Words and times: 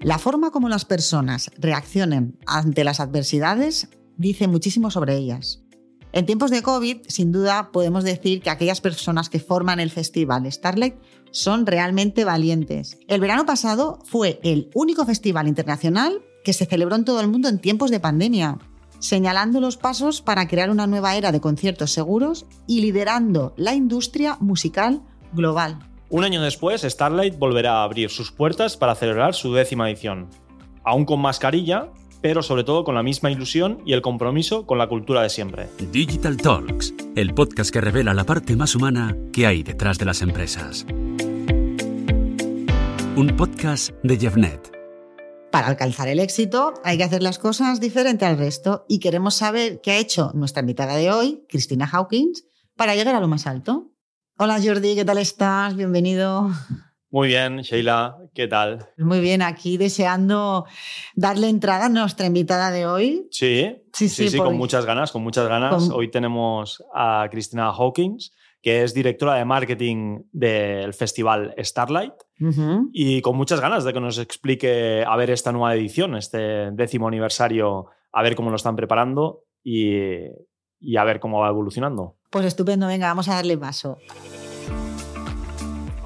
La 0.00 0.18
forma 0.18 0.52
como 0.52 0.68
las 0.68 0.84
personas 0.84 1.50
reaccionen 1.58 2.38
ante 2.46 2.84
las 2.84 3.00
adversidades 3.00 3.88
dice 4.16 4.46
muchísimo 4.46 4.92
sobre 4.92 5.16
ellas. 5.16 5.64
En 6.12 6.24
tiempos 6.24 6.52
de 6.52 6.62
COVID, 6.62 6.98
sin 7.08 7.32
duda, 7.32 7.70
podemos 7.72 8.04
decir 8.04 8.40
que 8.40 8.50
aquellas 8.50 8.80
personas 8.80 9.28
que 9.28 9.40
forman 9.40 9.80
el 9.80 9.90
festival 9.90 10.50
Starlight 10.50 10.94
son 11.32 11.66
realmente 11.66 12.24
valientes. 12.24 12.96
El 13.08 13.20
verano 13.20 13.44
pasado 13.44 13.98
fue 14.04 14.40
el 14.44 14.70
único 14.72 15.04
festival 15.04 15.48
internacional 15.48 16.22
que 16.44 16.52
se 16.52 16.64
celebró 16.64 16.94
en 16.94 17.04
todo 17.04 17.20
el 17.20 17.28
mundo 17.28 17.48
en 17.48 17.58
tiempos 17.58 17.90
de 17.90 18.00
pandemia, 18.00 18.56
señalando 19.00 19.60
los 19.60 19.76
pasos 19.76 20.22
para 20.22 20.46
crear 20.46 20.70
una 20.70 20.86
nueva 20.86 21.16
era 21.16 21.32
de 21.32 21.40
conciertos 21.40 21.92
seguros 21.92 22.46
y 22.66 22.80
liderando 22.80 23.52
la 23.56 23.74
industria 23.74 24.36
musical 24.40 25.02
global. 25.32 25.78
Un 26.10 26.24
año 26.24 26.40
después, 26.40 26.80
Starlight 26.80 27.38
volverá 27.38 27.80
a 27.80 27.84
abrir 27.84 28.08
sus 28.08 28.32
puertas 28.32 28.78
para 28.78 28.94
celebrar 28.94 29.34
su 29.34 29.52
décima 29.52 29.90
edición, 29.90 30.30
aún 30.82 31.04
con 31.04 31.20
mascarilla, 31.20 31.90
pero 32.22 32.42
sobre 32.42 32.64
todo 32.64 32.82
con 32.82 32.94
la 32.94 33.02
misma 33.02 33.30
ilusión 33.30 33.82
y 33.84 33.92
el 33.92 34.00
compromiso 34.00 34.64
con 34.64 34.78
la 34.78 34.88
cultura 34.88 35.20
de 35.20 35.28
siempre. 35.28 35.68
Digital 35.92 36.38
Talks, 36.38 36.94
el 37.14 37.34
podcast 37.34 37.70
que 37.70 37.82
revela 37.82 38.14
la 38.14 38.24
parte 38.24 38.56
más 38.56 38.74
humana 38.74 39.14
que 39.34 39.46
hay 39.46 39.62
detrás 39.62 39.98
de 39.98 40.06
las 40.06 40.22
empresas. 40.22 40.86
Un 43.14 43.34
podcast 43.36 43.90
de 44.02 44.16
Jeffnet. 44.16 44.72
Para 45.52 45.66
alcanzar 45.66 46.08
el 46.08 46.20
éxito 46.20 46.72
hay 46.84 46.96
que 46.96 47.04
hacer 47.04 47.22
las 47.22 47.38
cosas 47.38 47.80
diferente 47.80 48.24
al 48.24 48.38
resto 48.38 48.86
y 48.88 48.98
queremos 48.98 49.34
saber 49.34 49.82
qué 49.82 49.90
ha 49.90 49.98
hecho 49.98 50.30
nuestra 50.32 50.60
invitada 50.60 50.96
de 50.96 51.10
hoy, 51.10 51.44
Cristina 51.50 51.86
Hawkins, 51.86 52.46
para 52.76 52.94
llegar 52.94 53.14
a 53.14 53.20
lo 53.20 53.28
más 53.28 53.46
alto. 53.46 53.92
Hola 54.40 54.60
Jordi, 54.62 54.94
¿qué 54.94 55.04
tal 55.04 55.18
estás? 55.18 55.74
Bienvenido. 55.74 56.48
Muy 57.10 57.26
bien, 57.26 57.62
Sheila, 57.62 58.18
¿qué 58.32 58.46
tal? 58.46 58.88
Muy 58.96 59.18
bien, 59.18 59.42
aquí 59.42 59.78
deseando 59.78 60.64
darle 61.16 61.48
entrada 61.48 61.86
a 61.86 61.88
nuestra 61.88 62.26
invitada 62.26 62.70
de 62.70 62.86
hoy. 62.86 63.26
Sí, 63.32 63.82
sí, 63.92 64.08
sí, 64.08 64.38
con 64.38 64.56
muchas 64.56 64.86
ganas, 64.86 65.10
con 65.10 65.24
muchas 65.24 65.48
ganas. 65.48 65.90
Hoy 65.90 66.12
tenemos 66.12 66.84
a 66.94 67.26
Cristina 67.32 67.72
Hawkins, 67.72 68.32
que 68.62 68.84
es 68.84 68.94
directora 68.94 69.34
de 69.34 69.44
marketing 69.44 70.20
del 70.30 70.94
festival 70.94 71.52
Starlight, 71.58 72.14
y 72.92 73.20
con 73.22 73.36
muchas 73.36 73.60
ganas 73.60 73.82
de 73.82 73.92
que 73.92 74.00
nos 74.00 74.18
explique 74.18 75.04
a 75.04 75.16
ver 75.16 75.30
esta 75.30 75.50
nueva 75.50 75.74
edición, 75.74 76.14
este 76.14 76.70
décimo 76.70 77.08
aniversario, 77.08 77.86
a 78.12 78.22
ver 78.22 78.36
cómo 78.36 78.50
lo 78.50 78.56
están 78.56 78.76
preparando 78.76 79.46
y, 79.64 79.96
y 80.78 80.96
a 80.96 81.02
ver 81.02 81.18
cómo 81.18 81.40
va 81.40 81.48
evolucionando. 81.48 82.17
Pues 82.30 82.44
estupendo, 82.44 82.86
venga, 82.86 83.08
vamos 83.08 83.26
a 83.28 83.36
darle 83.36 83.56
paso. 83.56 83.96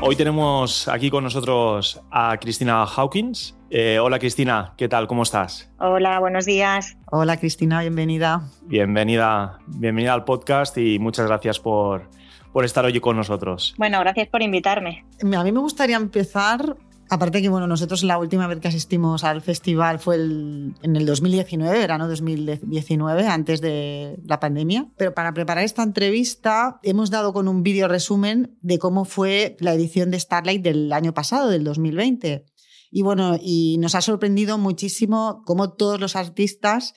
Hoy 0.00 0.14
tenemos 0.14 0.86
aquí 0.86 1.10
con 1.10 1.24
nosotros 1.24 2.00
a 2.12 2.36
Cristina 2.38 2.84
Hawkins. 2.84 3.56
Eh, 3.70 3.98
hola 3.98 4.20
Cristina, 4.20 4.74
¿qué 4.76 4.88
tal? 4.88 5.08
¿Cómo 5.08 5.24
estás? 5.24 5.72
Hola, 5.80 6.20
buenos 6.20 6.44
días. 6.44 6.96
Hola 7.10 7.38
Cristina, 7.38 7.80
bienvenida. 7.80 8.42
Bienvenida, 8.62 9.58
bienvenida 9.66 10.12
al 10.12 10.24
podcast 10.24 10.78
y 10.78 11.00
muchas 11.00 11.26
gracias 11.26 11.58
por, 11.58 12.08
por 12.52 12.64
estar 12.64 12.84
hoy 12.84 13.00
con 13.00 13.16
nosotros. 13.16 13.74
Bueno, 13.76 13.98
gracias 13.98 14.28
por 14.28 14.42
invitarme. 14.42 15.04
A 15.22 15.42
mí 15.42 15.50
me 15.50 15.58
gustaría 15.58 15.96
empezar 15.96 16.76
Aparte 17.12 17.42
que 17.42 17.50
bueno, 17.50 17.66
nosotros 17.66 18.04
la 18.04 18.16
última 18.16 18.46
vez 18.46 18.58
que 18.58 18.68
asistimos 18.68 19.22
al 19.22 19.42
festival 19.42 19.98
fue 19.98 20.16
en 20.16 20.96
el 20.96 21.04
2019, 21.04 21.78
verano 21.78 22.08
2019, 22.08 23.26
antes 23.26 23.60
de 23.60 24.18
la 24.24 24.40
pandemia. 24.40 24.88
Pero 24.96 25.12
para 25.12 25.34
preparar 25.34 25.62
esta 25.62 25.82
entrevista 25.82 26.80
hemos 26.82 27.10
dado 27.10 27.34
con 27.34 27.48
un 27.48 27.62
vídeo 27.62 27.86
resumen 27.86 28.56
de 28.62 28.78
cómo 28.78 29.04
fue 29.04 29.58
la 29.60 29.74
edición 29.74 30.10
de 30.10 30.20
Starlight 30.20 30.62
del 30.62 30.90
año 30.90 31.12
pasado, 31.12 31.50
del 31.50 31.64
2020. 31.64 32.46
Y 32.90 33.02
bueno, 33.02 33.36
y 33.38 33.76
nos 33.76 33.94
ha 33.94 34.00
sorprendido 34.00 34.56
muchísimo 34.56 35.42
cómo 35.44 35.74
todos 35.74 36.00
los 36.00 36.16
artistas 36.16 36.94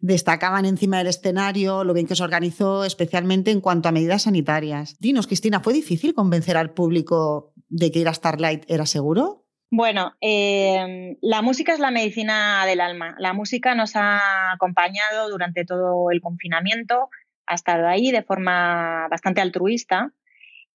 destacaban 0.00 0.64
encima 0.64 0.96
del 0.96 1.08
escenario, 1.08 1.84
lo 1.84 1.92
bien 1.92 2.06
que 2.06 2.16
se 2.16 2.22
organizó, 2.22 2.84
especialmente 2.86 3.50
en 3.50 3.60
cuanto 3.60 3.90
a 3.90 3.92
medidas 3.92 4.22
sanitarias. 4.22 4.96
Dinos, 4.98 5.26
Cristina, 5.26 5.60
¿fue 5.60 5.74
difícil 5.74 6.14
convencer 6.14 6.56
al 6.56 6.72
público 6.72 7.52
de 7.68 7.90
que 7.90 7.98
ir 7.98 8.08
a 8.08 8.14
Starlight 8.14 8.64
era 8.66 8.86
seguro? 8.86 9.37
Bueno, 9.70 10.16
em, 10.20 11.16
la 11.20 11.42
música 11.42 11.74
es 11.74 11.78
la 11.78 11.90
medicina 11.90 12.64
del 12.64 12.80
alma. 12.80 13.14
La 13.18 13.34
música 13.34 13.74
nos 13.74 13.96
ha 13.96 14.52
acompañado 14.52 15.28
durante 15.28 15.64
todo 15.66 16.10
el 16.10 16.22
confinamiento, 16.22 17.10
ha 17.46 17.54
estado 17.54 17.86
ahí 17.86 18.10
de 18.10 18.22
forma 18.22 19.08
bastante 19.10 19.42
altruista. 19.42 20.12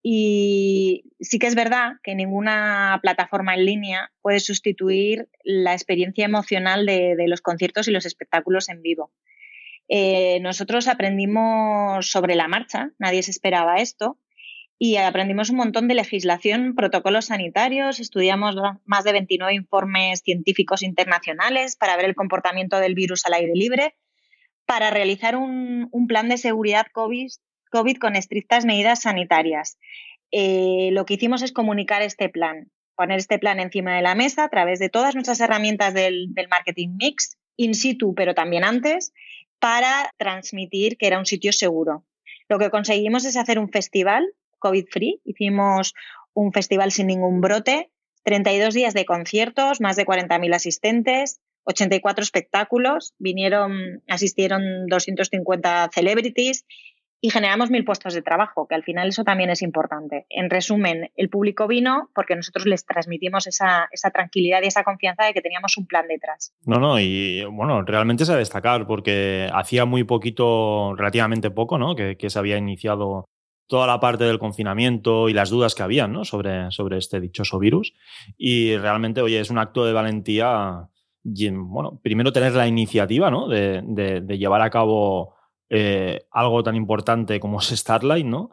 Y 0.03 1.05
sí 1.21 1.39
que 1.39 1.47
es 1.47 1.55
verdad 1.55 1.93
que 2.03 2.13
ninguna 2.13 2.99
plataforma 3.01 3.55
en 3.55 3.65
línea 3.65 4.11
puede 4.21 4.39
sustituir 4.41 5.29
la 5.43 5.73
experiencia 5.73 6.25
emocional 6.25 6.85
de, 6.85 7.15
los 7.27 7.41
conciertos 7.41 7.87
y 7.87 7.91
los 7.91 8.05
espectáculos 8.05 8.69
en 8.69 8.81
vivo. 8.81 9.11
Eh, 9.87 10.39
nosotros 10.41 10.87
aprendimos 10.87 12.09
sobre 12.11 12.35
la 12.35 12.47
marcha, 12.47 12.91
nadie 12.99 13.23
se 13.23 13.31
esperaba 13.31 13.77
esto, 13.77 14.19
y 14.85 14.97
aprendimos 14.97 15.49
un 15.49 15.55
montón 15.55 15.87
de 15.87 15.93
legislación, 15.93 16.75
protocolos 16.75 17.27
sanitarios, 17.27 18.01
estudiamos 18.01 18.57
más 18.83 19.05
de 19.05 19.13
29 19.13 19.53
informes 19.53 20.19
científicos 20.25 20.83
internacionales 20.83 21.77
para 21.77 21.95
ver 21.95 22.03
el 22.03 22.15
comportamiento 22.15 22.77
del 22.81 22.93
virus 22.93 23.25
al 23.25 23.35
aire 23.35 23.53
libre, 23.55 23.95
para 24.65 24.91
realizar 24.91 25.37
un, 25.37 25.89
plan 26.09 26.27
de 26.27 26.37
seguridad 26.37 26.87
COVID, 26.91 27.97
con 27.97 28.17
estrictas 28.17 28.65
medidas 28.65 29.03
sanitarias. 29.03 29.77
Eh, 30.31 30.89
lo 30.91 31.05
que 31.05 31.13
hicimos 31.13 31.43
es 31.43 31.53
comunicar 31.53 32.01
este 32.01 32.27
plan, 32.27 32.69
poner 32.97 33.19
este 33.19 33.39
plan 33.39 33.61
encima 33.61 33.95
de 33.95 34.01
la 34.01 34.15
mesa 34.15 34.43
a 34.43 34.49
través 34.49 34.79
de 34.79 34.89
todas 34.89 35.15
nuestras 35.15 35.39
herramientas 35.39 35.93
del, 35.93 36.33
del 36.33 36.49
marketing 36.49 36.97
mix, 36.99 37.37
in 37.55 37.73
situ, 37.73 38.15
pero 38.15 38.35
también 38.35 38.65
antes, 38.65 39.13
para 39.59 40.11
transmitir 40.17 40.97
que 40.97 41.07
era 41.07 41.19
un 41.19 41.25
sitio 41.25 41.53
seguro. 41.53 42.03
Lo 42.49 42.59
que 42.59 42.69
conseguimos 42.69 43.23
es 43.23 43.37
hacer 43.37 43.59
un 43.59 43.69
festival 43.69 44.27
COVID-free. 44.63 45.21
Hicimos 45.25 45.93
un 46.33 46.51
festival 46.51 46.91
sin 46.91 47.07
ningún 47.07 47.41
brote, 47.41 47.91
32 48.23 48.73
días 48.73 48.93
de 48.93 49.05
conciertos, 49.05 49.81
más 49.81 49.95
de 49.95 50.05
40.000 50.05 50.55
asistentes, 50.55 51.41
84 51.65 52.23
espectáculos, 52.23 53.13
vinieron, 53.19 54.01
asistieron 54.07 54.87
250 54.87 55.89
celebrities 55.93 56.65
y 57.25 57.29
generamos 57.29 57.69
mil 57.69 57.85
puestos 57.85 58.13
de 58.13 58.21
trabajo, 58.21 58.67
que 58.67 58.75
al 58.75 58.83
final 58.83 59.07
eso 59.07 59.23
también 59.23 59.49
es 59.49 59.61
importante. 59.61 60.25
En 60.29 60.49
resumen, 60.49 61.09
el 61.15 61.29
público 61.29 61.67
vino 61.67 62.09
porque 62.13 62.35
nosotros 62.35 62.65
les 62.65 62.85
transmitimos 62.85 63.47
esa, 63.47 63.87
tranquilidad 64.13 64.61
y 64.61 64.67
esa 64.67 64.83
confianza 64.83 65.23
de 65.23 65.33
que 65.33 65.41
teníamos 65.41 65.77
un 65.77 65.87
plan 65.87 66.05
detrás. 66.09 66.53
No, 66.65 66.79
no, 66.79 66.99
y 66.99 67.45
bueno, 67.45 67.81
realmente 67.83 68.23
es 68.23 68.29
a 68.29 68.35
destacar 68.35 68.85
porque 68.87 69.49
hacía 69.53 69.85
muy 69.85 70.03
poquito, 70.03 70.95
relativamente 70.97 71.49
poco, 71.49 71.77
¿no? 71.77 71.95
Que 71.95 72.29
se 72.29 72.39
había 72.39 72.57
iniciado 72.57 73.23
toda 73.67 73.87
la 73.87 73.99
parte 73.99 74.23
del 74.25 74.39
confinamiento 74.39 75.29
y 75.29 75.33
las 75.33 75.49
dudas 75.49 75.75
que 75.75 75.83
habían 75.83 76.11
¿no? 76.11 76.25
sobre, 76.25 76.71
sobre 76.71 76.97
este 76.97 77.19
dichoso 77.19 77.59
virus. 77.59 77.93
Y 78.37 78.75
realmente, 78.77 79.21
oye, 79.21 79.39
es 79.39 79.49
un 79.49 79.57
acto 79.57 79.85
de 79.85 79.93
valentía, 79.93 80.89
bueno, 81.23 81.99
primero 82.03 82.33
tener 82.33 82.53
la 82.53 82.67
iniciativa 82.67 83.31
¿no? 83.31 83.47
de, 83.47 83.81
de, 83.83 84.37
llevar 84.37 84.61
a 84.61 84.69
cabo 84.69 85.35
eh, 85.69 86.25
algo 86.31 86.63
tan 86.63 86.75
importante 86.75 87.39
como 87.39 87.59
es 87.59 87.67
Starlight, 87.67 88.25
¿no? 88.25 88.51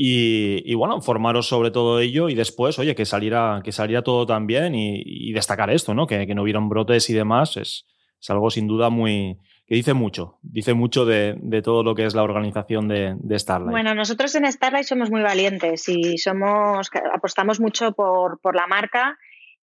Y, 0.00 0.62
y, 0.70 0.74
bueno, 0.74 1.00
formaros 1.00 1.48
sobre 1.48 1.72
todo 1.72 1.98
ello 1.98 2.28
y 2.28 2.36
después, 2.36 2.78
oye, 2.78 2.94
que 2.94 3.04
saliera, 3.04 3.62
que 3.64 3.72
saliera 3.72 4.02
todo 4.02 4.26
tan 4.26 4.46
bien 4.46 4.76
y, 4.76 5.02
y 5.04 5.32
destacar 5.32 5.70
esto, 5.70 5.92
¿no? 5.92 6.06
Que, 6.06 6.24
que 6.24 6.36
no 6.36 6.42
hubieran 6.42 6.68
brotes 6.68 7.10
y 7.10 7.14
demás, 7.14 7.56
es, 7.56 7.84
es 8.20 8.30
algo 8.30 8.48
sin 8.50 8.68
duda 8.68 8.90
muy, 8.90 9.38
que 9.68 9.74
dice 9.74 9.92
mucho, 9.92 10.38
dice 10.40 10.72
mucho 10.72 11.04
de, 11.04 11.36
todo 11.62 11.82
lo 11.82 11.94
que 11.94 12.06
es 12.06 12.14
la 12.14 12.22
organización 12.22 12.88
de, 12.88 13.38
Starlight. 13.38 13.70
Bueno, 13.70 13.94
nosotros 13.94 14.34
en 14.34 14.50
Starlight 14.50 14.86
somos 14.86 15.10
muy 15.10 15.20
valientes 15.20 15.86
y 15.90 16.16
somos, 16.16 16.90
apostamos 17.14 17.60
mucho 17.60 17.92
por, 17.92 18.38
la 18.56 18.66
marca 18.66 19.18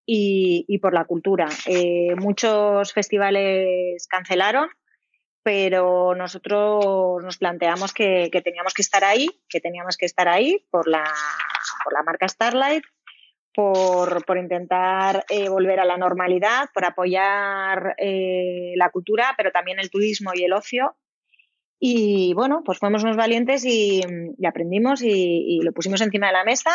y, 0.05 0.77
por 0.77 0.93
la 0.93 1.05
cultura. 1.05 1.47
Eh, 1.65 2.13
muchos 2.17 2.93
festivales 2.93 4.07
cancelaron, 4.07 4.69
pero 5.41 6.13
nosotros 6.13 7.23
nos 7.23 7.37
planteamos 7.39 7.91
que, 7.91 8.29
que, 8.31 8.41
teníamos 8.43 8.75
que 8.75 8.83
estar 8.83 9.03
ahí, 9.03 9.27
que 9.49 9.59
teníamos 9.59 9.97
que 9.97 10.05
estar 10.05 10.27
ahí 10.27 10.63
por 10.69 10.87
la, 10.87 11.03
por 11.83 11.93
la 11.93 12.03
marca 12.03 12.27
Starlight 12.27 12.83
por, 13.55 14.37
intentar 14.37 15.25
eh, 15.29 15.47
volver 15.49 15.79
a 15.79 15.85
la 15.85 15.97
normalidad, 15.97 16.69
por 16.73 16.85
apoyar 16.85 17.95
eh, 17.97 18.73
la 18.75 18.89
cultura, 18.89 19.33
pero 19.37 19.51
también 19.51 19.79
el 19.79 19.89
turismo 19.89 20.31
y 20.33 20.43
el 20.43 20.53
ocio. 20.53 20.95
Y 21.79 22.33
bueno, 22.33 22.63
pues 22.65 22.79
fuimos 22.79 23.03
unos 23.03 23.17
valientes 23.17 23.65
y, 23.65 24.01
aprendimos 24.45 25.01
y, 25.01 25.59
lo 25.63 25.71
pusimos 25.71 26.01
encima 26.01 26.27
de 26.27 26.33
la 26.33 26.43
mesa, 26.43 26.71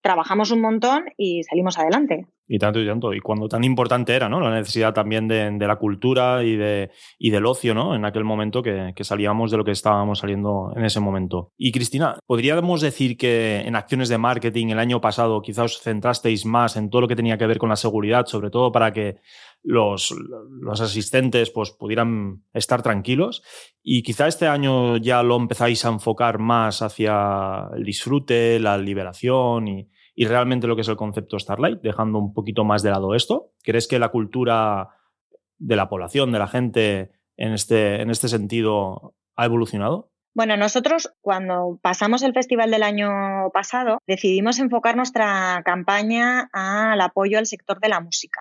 trabajamos 0.00 0.50
un 0.50 0.60
montón 0.60 1.06
y 1.16 1.42
salimos 1.44 1.78
adelante. 1.78 2.26
Y 2.48 2.58
tanto 2.58 2.80
y 2.80 2.86
tanto. 2.86 3.12
Y 3.12 3.20
cuando 3.20 3.48
tan 3.48 3.64
importante 3.64 4.14
era, 4.14 4.28
¿no? 4.28 4.40
La 4.40 4.54
necesidad 4.54 4.94
también 4.94 5.26
de, 5.26 5.56
la 5.58 5.76
cultura 5.76 6.44
y, 6.44 6.56
de, 6.56 6.90
y 7.18 7.30
del 7.30 7.44
ocio, 7.44 7.74
¿no? 7.74 7.94
En 7.94 8.04
aquel 8.04 8.22
momento 8.22 8.62
que, 8.62 8.92
que, 8.94 9.02
salíamos 9.02 9.50
de 9.50 9.56
lo 9.56 9.64
que 9.64 9.72
estábamos 9.72 10.20
saliendo 10.20 10.72
en 10.76 10.84
ese 10.84 11.00
momento. 11.00 11.52
Y 11.56 11.72
Cristina, 11.72 12.18
¿podríamos 12.26 12.80
decir 12.80 13.16
que 13.16 13.62
en 13.66 13.74
acciones 13.74 14.08
de 14.08 14.18
marketing 14.18 14.68
el 14.68 14.78
año 14.78 15.00
pasado 15.00 15.42
quizás 15.42 15.76
os 15.76 15.82
centrasteis 15.82 16.46
más 16.46 16.76
en 16.76 16.88
todo 16.88 17.02
lo 17.02 17.08
que 17.08 17.16
tenía 17.16 17.36
que 17.36 17.46
ver 17.46 17.58
con 17.58 17.68
la 17.68 17.76
seguridad, 17.76 18.26
sobre 18.26 18.50
todo 18.50 18.70
para 18.70 18.92
que 18.92 19.16
los, 19.64 20.14
los 20.60 20.80
asistentes 20.80 21.50
pues, 21.50 21.72
pudieran 21.72 22.44
estar 22.54 22.82
tranquilos? 22.82 23.42
Y 23.82 24.02
quizá 24.02 24.28
este 24.28 24.46
año 24.46 24.98
ya 24.98 25.24
lo 25.24 25.36
empezáis 25.36 25.84
a 25.84 25.88
enfocar 25.88 26.38
más 26.38 26.82
hacia 26.82 27.68
el 27.74 27.84
disfrute, 27.84 28.60
la 28.60 28.78
liberación 28.78 29.66
y 29.66 29.88
y 30.16 30.26
realmente 30.26 30.66
lo 30.66 30.74
que 30.74 30.80
es 30.80 30.88
el 30.88 30.96
concepto 30.96 31.38
Starlight, 31.38 31.82
dejando 31.82 32.18
un 32.18 32.32
poquito 32.32 32.64
más 32.64 32.82
de 32.82 32.90
lado 32.90 33.14
esto? 33.14 33.52
¿Crees 33.62 33.86
que 33.86 33.98
la 33.98 34.08
cultura 34.08 34.88
de 35.58 35.76
la 35.76 35.88
población, 35.90 36.32
de 36.32 36.38
la 36.38 36.48
gente, 36.48 37.12
en 37.36 37.52
este, 37.52 38.00
en 38.00 38.10
este 38.10 38.28
sentido 38.28 39.14
ha 39.36 39.44
evolucionado? 39.44 40.10
Bueno, 40.34 40.56
nosotros 40.56 41.12
cuando 41.20 41.78
pasamos 41.82 42.22
el 42.22 42.32
festival 42.32 42.70
del 42.70 42.82
año 42.82 43.50
pasado 43.52 43.98
decidimos 44.06 44.58
enfocar 44.58 44.96
nuestra 44.96 45.62
campaña 45.64 46.48
al 46.52 47.00
apoyo 47.00 47.38
al 47.38 47.46
sector 47.46 47.78
de 47.78 47.88
la 47.90 48.00
música. 48.00 48.40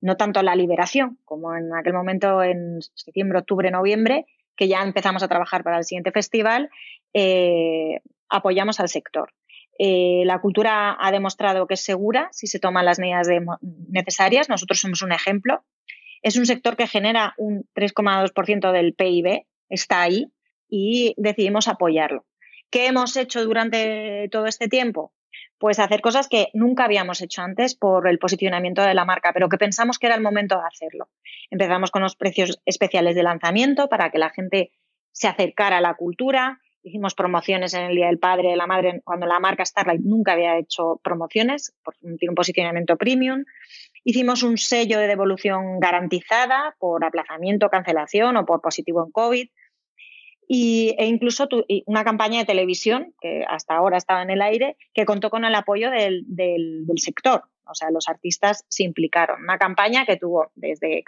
No 0.00 0.16
tanto 0.16 0.38
a 0.38 0.44
la 0.44 0.54
liberación, 0.54 1.18
como 1.24 1.54
en 1.56 1.74
aquel 1.74 1.94
momento 1.94 2.44
en 2.44 2.78
septiembre, 2.94 3.40
octubre, 3.40 3.72
noviembre, 3.72 4.26
que 4.56 4.68
ya 4.68 4.82
empezamos 4.82 5.24
a 5.24 5.28
trabajar 5.28 5.64
para 5.64 5.78
el 5.78 5.84
siguiente 5.84 6.12
festival, 6.12 6.70
eh, 7.12 8.00
apoyamos 8.28 8.78
al 8.78 8.88
sector. 8.88 9.32
Eh, 9.78 10.24
la 10.26 10.40
cultura 10.40 10.96
ha 10.98 11.12
demostrado 11.12 11.66
que 11.66 11.74
es 11.74 11.80
segura 11.80 12.28
si 12.32 12.48
se 12.48 12.58
toman 12.58 12.84
las 12.84 12.98
medidas 12.98 13.28
necesarias. 13.88 14.48
Nosotros 14.48 14.80
somos 14.80 15.02
un 15.02 15.12
ejemplo. 15.12 15.64
Es 16.20 16.36
un 16.36 16.46
sector 16.46 16.76
que 16.76 16.88
genera 16.88 17.34
un 17.38 17.68
3,2% 17.74 18.72
del 18.72 18.94
PIB, 18.94 19.46
está 19.68 20.02
ahí 20.02 20.32
y 20.68 21.14
decidimos 21.16 21.68
apoyarlo. 21.68 22.26
¿Qué 22.70 22.86
hemos 22.86 23.16
hecho 23.16 23.44
durante 23.44 24.28
todo 24.30 24.46
este 24.46 24.68
tiempo? 24.68 25.12
Pues 25.58 25.78
hacer 25.78 26.00
cosas 26.00 26.28
que 26.28 26.48
nunca 26.54 26.84
habíamos 26.84 27.20
hecho 27.22 27.42
antes 27.42 27.74
por 27.74 28.08
el 28.08 28.18
posicionamiento 28.18 28.82
de 28.82 28.94
la 28.94 29.04
marca, 29.04 29.32
pero 29.32 29.48
que 29.48 29.58
pensamos 29.58 29.98
que 29.98 30.06
era 30.06 30.16
el 30.16 30.22
momento 30.22 30.56
de 30.56 30.66
hacerlo. 30.66 31.08
Empezamos 31.50 31.90
con 31.90 32.02
los 32.02 32.16
precios 32.16 32.60
especiales 32.64 33.14
de 33.14 33.22
lanzamiento 33.22 33.88
para 33.88 34.10
que 34.10 34.18
la 34.18 34.30
gente 34.30 34.72
se 35.12 35.28
acercara 35.28 35.78
a 35.78 35.80
la 35.80 35.94
cultura, 35.94 36.60
hicimos 36.88 37.14
promociones 37.14 37.74
en 37.74 37.84
el 37.84 37.94
Día 37.94 38.06
del 38.06 38.18
Padre, 38.18 38.50
de 38.50 38.56
la 38.56 38.66
Madre, 38.66 39.00
cuando 39.04 39.26
la 39.26 39.38
marca 39.38 39.64
Starlight 39.64 40.00
nunca 40.02 40.32
había 40.32 40.58
hecho 40.58 41.00
promociones, 41.02 41.74
tiene 42.00 42.30
un 42.30 42.34
posicionamiento 42.34 42.96
premium. 42.96 43.44
Hicimos 44.04 44.42
un 44.42 44.58
sello 44.58 44.98
de 44.98 45.06
devolución 45.06 45.80
garantizada 45.80 46.74
por 46.78 47.04
aplazamiento, 47.04 47.68
cancelación 47.68 48.36
o 48.36 48.46
por 48.46 48.60
positivo 48.60 49.04
en 49.04 49.12
COVID. 49.12 49.48
Y, 50.50 50.94
e 50.98 51.04
incluso 51.04 51.46
una 51.84 52.04
campaña 52.04 52.38
de 52.38 52.46
televisión, 52.46 53.14
que 53.20 53.44
hasta 53.46 53.76
ahora 53.76 53.98
estaba 53.98 54.22
en 54.22 54.30
el 54.30 54.40
aire, 54.40 54.76
que 54.94 55.04
contó 55.04 55.28
con 55.28 55.44
el 55.44 55.54
apoyo 55.54 55.90
del, 55.90 56.24
sector. 56.96 57.42
O 57.66 57.74
sea, 57.74 57.90
los 57.90 58.08
artistas 58.08 58.64
se 58.68 58.82
implicaron. 58.82 59.42
Una 59.42 59.58
campaña 59.58 60.06
que 60.06 60.16
tuvo 60.16 60.50
desde 60.54 61.04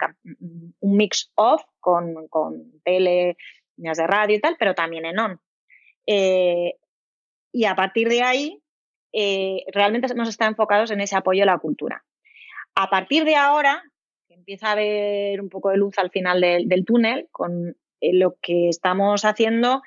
un 0.79 0.95
mix 0.95 1.31
off 1.33 1.63
con, 1.79 2.27
con 2.27 2.81
tele, 2.83 3.35
de 3.77 4.07
radio 4.07 4.35
y 4.35 4.39
tal, 4.39 4.55
pero 4.59 4.75
también 4.75 5.05
en 5.05 5.19
on. 5.19 5.41
Eh, 6.05 6.75
y 7.51 7.65
a 7.65 7.75
partir 7.75 8.09
de 8.09 8.23
ahí, 8.23 8.61
eh, 9.13 9.65
realmente 9.73 10.11
hemos 10.11 10.29
estado 10.29 10.51
enfocados 10.51 10.91
en 10.91 11.01
ese 11.01 11.15
apoyo 11.15 11.43
a 11.43 11.45
la 11.45 11.57
cultura. 11.57 12.03
A 12.75 12.89
partir 12.89 13.25
de 13.25 13.35
ahora, 13.35 13.83
empieza 14.29 14.69
a 14.69 14.71
haber 14.71 15.41
un 15.41 15.49
poco 15.49 15.69
de 15.69 15.77
luz 15.77 15.97
al 15.97 16.09
final 16.09 16.41
del, 16.41 16.85
túnel, 16.85 17.27
con 17.31 17.75
eh, 17.99 18.13
lo 18.13 18.35
que 18.41 18.69
estamos 18.69 19.25
haciendo 19.25 19.81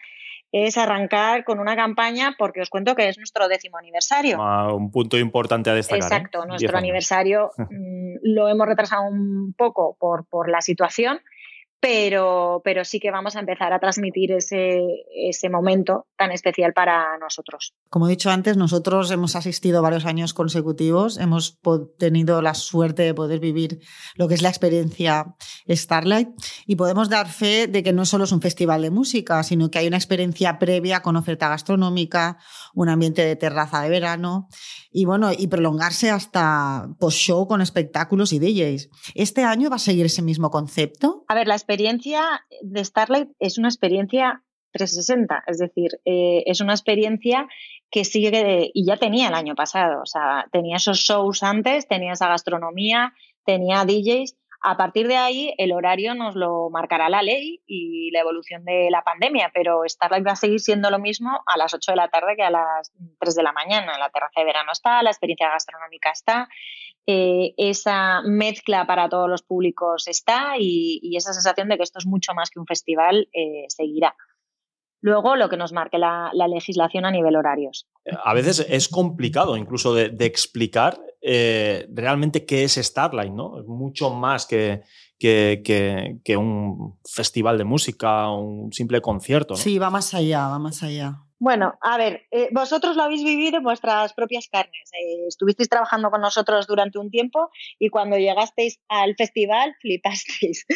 es 0.53 0.79
arrancar 0.79 1.43
con 1.43 1.59
una 1.59 1.75
campaña, 1.75 2.37
porque 2.39 2.61
os 2.61 2.71
cuento 2.71 2.95
que 2.95 3.09
es 3.09 3.19
nuestro 3.19 3.49
décimo 3.49 3.77
aniversario. 3.77 4.41
Ah, 4.41 4.73
un 4.73 4.93
punto 4.93 5.19
importante 5.19 5.69
a 5.69 5.75
destacar. 5.75 6.05
Exacto, 6.05 6.47
nuestro 6.47 6.79
aniversario 6.79 7.51
mm, 7.59 8.19
lo 8.23 8.49
hemos 8.49 8.69
retrasado 8.69 9.03
un 9.09 9.53
poco 9.55 9.97
por, 9.99 10.27
por 10.27 10.49
la 10.49 10.61
situación, 10.61 11.21
pero, 11.85 12.63
pero 12.65 12.83
sí 12.83 12.99
que 12.99 13.11
vamos 13.11 13.37
a 13.37 13.41
empezar 13.41 13.75
a 13.75 13.79
transmitir 13.79 14.33
ese, 14.33 14.81
ese 15.15 15.51
momento 15.51 16.07
tan 16.17 16.33
especial 16.33 16.73
para 16.73 17.19
nosotros. 17.19 17.75
Como 17.91 18.07
he 18.07 18.11
dicho 18.11 18.31
antes, 18.31 18.57
nosotros 18.57 19.11
hemos 19.11 19.37
asistido 19.37 19.83
varios 19.83 20.07
años 20.07 20.33
consecutivos, 20.33 21.19
hemos 21.19 21.59
tenido 21.99 22.41
la 22.41 22.55
suerte 22.55 23.03
de 23.03 23.13
poder 23.13 23.39
vivir 23.39 23.81
lo 24.15 24.29
que 24.29 24.35
es 24.35 24.41
la 24.41 24.49
experiencia 24.49 25.35
Starlight 25.69 26.31
y 26.65 26.77
podemos 26.77 27.11
dar 27.11 27.29
fe 27.29 27.67
de 27.67 27.83
que 27.83 27.93
no 27.93 28.07
solo 28.07 28.25
es 28.25 28.33
un 28.33 28.41
festival 28.41 28.81
de 28.81 28.91
música, 28.91 29.43
sino 29.43 29.71
que 29.71 29.81
hay 29.81 29.87
una 29.87 29.99
experiencia 29.99 30.59
previa 30.59 31.03
con 31.03 31.17
oferta 31.17 31.51
gastronómica, 31.51 32.39
un 32.73 32.89
ambiente 32.89 33.27
de 33.27 33.37
terraza 33.37 33.83
de 33.83 33.91
verano 33.91 34.49
y 34.91 35.05
bueno, 35.05 35.33
y 35.37 35.49
prolongarse 35.49 36.11
hasta 36.11 36.89
post-show 36.99 37.47
con 37.47 37.61
espectáculos 37.61 38.33
y 38.33 38.39
DJs. 38.39 38.89
¿Este 39.15 39.45
año 39.45 39.69
va 39.69 39.77
a 39.77 39.81
seguir 39.81 40.07
ese 40.07 40.23
mismo 40.23 40.51
concepto? 40.51 41.25
A 41.29 41.35
ver, 41.35 41.47
la 41.47 41.55
experiencia 41.55 41.74
de 41.77 42.85
Starlight 42.85 43.31
es 43.39 43.59
una 43.59 43.69
experiencia 43.69 44.43
360, 44.75 45.45
es 45.47 45.59
decir, 45.59 45.91
eh, 46.05 46.43
es 46.47 46.61
una 46.61 46.73
experiencia 46.73 47.47
que 47.91 48.05
sigue 48.05 48.71
y 48.75 48.85
ya 48.85 48.97
tenía 48.97 49.29
el 49.29 49.35
año 49.35 49.55
pasado, 49.55 50.03
o 50.03 50.07
sea, 50.07 50.47
tenía 50.51 50.77
esos 50.77 50.99
shows 50.99 51.43
antes, 51.45 51.87
tenía 51.87 52.13
esa 52.13 52.29
gastronomía, 52.29 53.15
tenía 53.45 53.85
DJs. 53.85 54.37
A 54.67 54.77
partir 54.77 55.07
de 55.07 55.17
ahí, 55.17 55.55
el 55.59 55.73
horario 55.73 56.15
nos 56.15 56.35
lo 56.35 56.71
marcará 56.71 57.11
la 57.11 57.23
ley 57.23 57.61
y 57.67 58.11
la 58.13 58.21
evolución 58.21 58.65
de 58.65 58.89
la 58.91 59.03
pandemia, 59.03 59.51
pero 59.53 59.83
Starlight 59.87 60.27
va 60.27 60.33
a 60.33 60.37
seguir 60.37 60.59
siendo 60.59 60.91
lo 60.91 60.99
mismo 60.99 61.39
a 61.47 61.59
las 61.59 61.75
8 61.75 61.93
de 61.93 61.97
la 61.97 62.09
tarde 62.09 62.35
que 62.35 62.43
a 62.43 62.51
las 62.51 62.91
3 63.21 63.35
de 63.35 63.43
la 63.43 63.53
mañana. 63.53 63.99
La 63.99 64.09
terraza 64.09 64.41
de 64.41 64.47
verano 64.47 64.73
está, 64.73 65.03
la 65.03 65.11
experiencia 65.11 65.51
gastronómica 65.51 66.11
está 66.11 66.49
eh, 67.07 67.55
esa 67.59 68.23
mezcla 68.23 68.87
para 68.87 69.09
todos 69.09 69.29
los 69.29 69.43
públicos 69.43 70.09
está 70.09 70.55
y, 70.59 71.17
esa 71.17 71.33
sensación 71.33 71.69
de 71.69 71.77
que 71.77 71.83
esto 71.83 71.99
es 71.99 72.07
mucho 72.07 72.33
más 72.35 72.51
que 72.51 72.59
un 72.59 72.67
festival 72.67 73.29
eh, 73.33 73.67
seguirá. 73.69 74.15
Luego, 75.03 75.37
lo 75.37 75.51
que 75.51 75.59
nos 75.59 75.75
marque 75.75 75.99
la, 75.99 76.33
legislación 76.49 77.05
a 77.05 77.11
nivel 77.11 77.37
horarios. 77.37 77.87
A 78.25 78.33
veces 78.33 78.67
es 78.71 78.89
complicado 78.89 79.59
incluso 79.59 79.93
de, 79.93 80.15
explicar 80.25 80.99
eh, 81.21 81.87
realmente 81.93 82.47
qué 82.47 82.65
es 82.65 82.77
Starlight, 82.77 83.31
¿no? 83.31 83.61
Es 83.61 83.67
mucho 83.67 84.09
más 84.09 84.47
que, 84.47 84.81
que, 85.19 86.21
que, 86.25 86.37
un 86.39 86.99
festival 87.05 87.59
de 87.59 87.65
música 87.65 88.31
un 88.31 88.73
simple 88.73 89.03
concierto. 89.03 89.57
Sí, 89.57 89.79
va 89.79 89.91
más 89.91 90.15
allá, 90.15 90.49
va 90.49 90.59
más 90.59 90.83
allá. 90.83 91.24
Bueno, 91.39 91.79
a 91.81 91.99
ver, 91.99 92.27
eh, 92.31 92.49
vosotros 92.53 92.97
lo 92.97 93.03
habéis 93.03 93.25
vivido 93.25 93.59
en 93.59 93.65
vuestras 93.65 94.13
propias 94.15 94.49
carnes. 94.49 94.91
Eh, 94.93 95.27
estuvisteis 95.29 95.69
trabajando 95.69 96.11
con 96.11 96.21
nosotros 96.21 96.67
durante 96.67 96.99
un 96.99 97.11
tiempo 97.11 97.51
y 97.79 97.91
cuando 97.91 98.17
llegasteis 98.17 98.81
al 98.89 99.15
festival 99.17 99.75
flipasteis. 99.81 100.67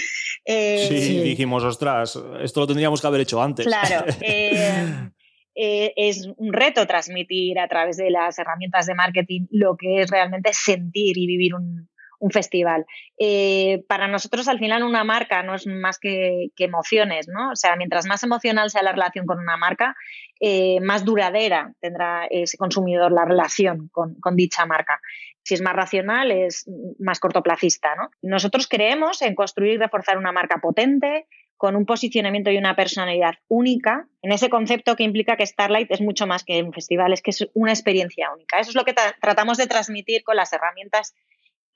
Eh, 0.51 0.87
sí, 0.89 1.21
dijimos, 1.21 1.63
ostras, 1.63 2.19
esto 2.41 2.61
lo 2.61 2.67
tendríamos 2.67 3.03
que 3.03 3.07
haber 3.07 3.21
hecho 3.21 3.43
antes. 3.43 3.67
Claro. 3.67 4.07
es 5.55 6.27
un 6.37 6.53
reto 6.53 6.87
transmitir 6.87 7.59
a 7.59 7.69
través 7.69 7.99
de 7.99 8.11
las 8.11 8.39
herramientas 8.39 8.87
de 8.87 8.95
marketing 8.95 9.47
lo 9.51 9.77
que 9.77 10.01
es 10.01 10.11
realmente 10.11 10.55
sentir 10.55 11.19
y 11.19 11.27
vivir 11.27 11.55
un, 11.55 11.91
un 12.19 12.31
festival. 12.31 12.87
Eh, 13.19 13.85
para 13.89 14.09
nosotros, 14.09 14.49
al 14.49 14.59
final, 14.59 14.83
una 14.83 15.05
marca 15.05 15.43
no 15.43 15.55
es 15.55 15.67
más 15.67 15.99
que, 15.99 16.51
emociones, 16.59 17.29
¿no? 17.29 17.51
O 17.53 17.57
sea, 17.57 17.77
mientras 17.77 18.07
más 18.07 18.23
emocional 18.23 18.71
sea 18.71 18.83
la 18.83 18.93
relación 18.93 19.27
con 19.27 19.39
una 19.39 19.57
marca, 19.57 19.95
eh, 20.41 20.81
más 20.81 21.05
duradera 21.05 21.73
tendrá 21.81 22.27
ese 22.31 22.57
consumidor 22.57 23.13
la 23.13 23.25
relación 23.25 23.89
con, 23.93 24.17
dicha 24.37 24.67
marca. 24.67 25.01
Si 25.43 25.55
es 25.55 25.63
más 25.63 25.75
racional, 25.75 26.31
es 26.31 26.69
más 26.99 27.21
cortoplacista, 27.21 27.95
¿no? 27.97 28.11
Nosotros 28.23 28.69
creemos 28.69 29.23
en 29.23 29.35
construir 29.35 29.75
y 29.75 29.79
reforzar 29.79 30.19
una 30.19 30.33
marca 30.33 30.59
potente, 30.59 31.27
con 31.59 31.75
un 31.75 31.85
posicionamiento 31.85 32.51
y 32.53 32.57
una 32.57 32.77
personalidad 32.77 33.35
única, 33.49 34.07
en 34.23 34.31
ese 34.31 34.49
concepto 34.49 34.95
que 34.95 35.03
implica 35.03 35.37
que 35.37 35.45
Starlight 35.45 35.91
es 35.91 36.01
mucho 36.01 36.27
más 36.27 36.45
que 36.45 36.63
un 36.63 36.73
festival, 36.73 37.13
es 37.13 37.21
que 37.21 37.31
es 37.31 37.49
una 37.53 37.73
experiencia 37.73 38.33
única. 38.33 38.61
Eso 38.61 38.71
es 38.71 38.77
lo 38.77 38.85
que 38.85 38.95
tratamos 39.21 39.59
de 39.59 39.67
transmitir 39.67 40.23
con 40.23 40.37
las 40.37 40.53
herramientas 40.53 41.17